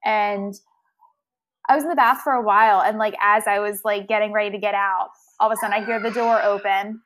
[0.05, 0.55] And
[1.71, 4.33] I was in the bath for a while, and like as I was like getting
[4.33, 7.01] ready to get out, all of a sudden I hear the door open,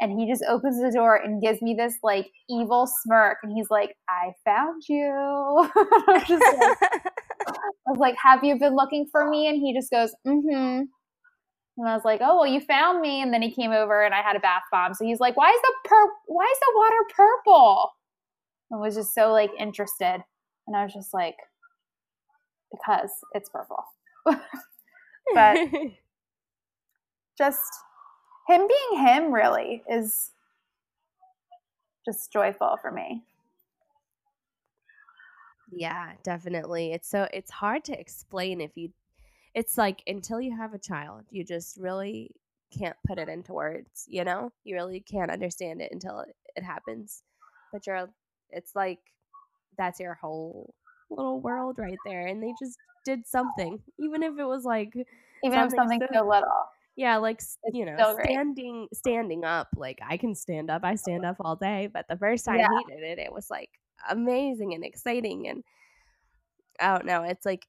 [0.00, 3.70] and he just opens the door and gives me this like evil smirk, and he's
[3.70, 6.92] like, "I found you." I, was like,
[7.48, 10.82] I was like, "Have you been looking for me?" And he just goes, "Mm-hmm."
[11.78, 14.12] And I was like, "Oh well, you found me." And then he came over, and
[14.12, 14.92] I had a bath bomb.
[14.92, 17.90] So he's like, "Why is the pur- Why is the water purple?"
[18.70, 20.22] And was just so like interested,
[20.66, 21.36] and I was just like,
[22.70, 23.82] "Because it's purple."
[25.34, 25.58] but
[27.38, 27.60] just
[28.48, 30.32] him being him really is
[32.04, 33.22] just joyful for me.
[35.70, 36.92] Yeah, definitely.
[36.92, 38.90] It's so it's hard to explain if you
[39.54, 42.30] it's like until you have a child, you just really
[42.76, 44.50] can't put it into words, you know?
[44.64, 47.22] You really can't understand it until it, happens.
[47.72, 48.08] But you're
[48.50, 49.00] it's like
[49.78, 50.74] that's your whole
[51.10, 54.94] little world right there and they just did something even if it was like
[55.44, 56.48] even if something so, so little
[56.96, 61.24] yeah like it's you know standing standing up like i can stand up i stand
[61.24, 62.68] up all day but the first time yeah.
[62.68, 63.70] he did it it was like
[64.10, 65.64] amazing and exciting and
[66.80, 67.66] i don't know it's like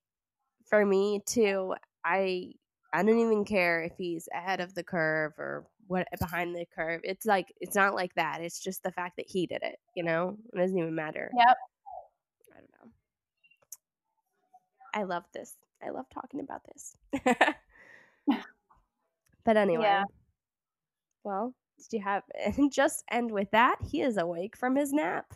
[0.69, 1.73] for me too
[2.03, 2.51] i
[2.93, 7.01] i don't even care if he's ahead of the curve or what behind the curve
[7.03, 10.03] it's like it's not like that it's just the fact that he did it you
[10.03, 11.29] know it doesn't even matter.
[11.37, 11.57] Yep
[12.51, 12.91] i don't know
[14.93, 16.95] i love this i love talking about this
[19.43, 19.83] But anyway.
[19.83, 20.03] Yeah.
[21.23, 22.23] Well, did you have
[22.57, 23.77] and just end with that?
[23.89, 25.33] He is awake from his nap.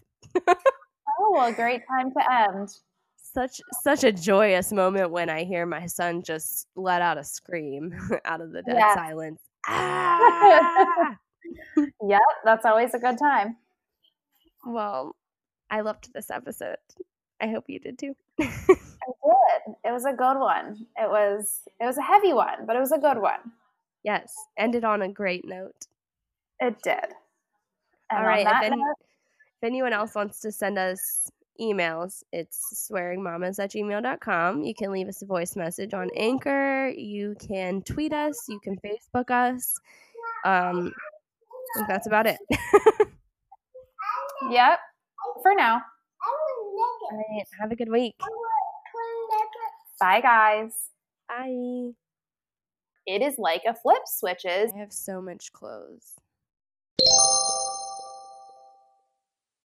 [0.48, 2.70] oh, well, great time to end.
[3.18, 7.94] Such such a joyous moment when I hear my son just let out a scream
[8.26, 8.96] out of the dead yes.
[8.96, 9.42] silence.
[9.68, 11.18] Ah!
[12.08, 13.58] yep, that's always a good time.
[14.66, 15.16] Well,
[15.70, 16.78] I loved this episode.
[17.42, 18.16] I hope you did too.
[19.08, 19.76] I did.
[19.86, 20.86] It was a good one.
[20.98, 23.52] It was it was a heavy one, but it was a good one.
[24.04, 25.88] Yes, ended on a great note.
[26.60, 27.14] It did.
[28.10, 28.46] And All right.
[28.46, 31.30] If, any, note, if, anyone else wants to send us
[31.60, 34.64] emails, it's swearingmamas at gmail.com.
[34.64, 36.90] You can leave us a voice message on Anchor.
[36.90, 38.46] You can tweet us.
[38.48, 39.78] You can Facebook us.
[40.46, 40.94] Um,
[41.76, 42.38] I think that's about it.
[44.52, 44.80] yep.
[45.42, 45.82] For now.
[47.12, 47.46] All right.
[47.60, 48.16] Have a good week.
[50.00, 50.74] Bye, guys.
[51.28, 51.92] Bye.
[53.06, 54.72] It is like a flip switches.
[54.76, 56.14] I have so much clothes.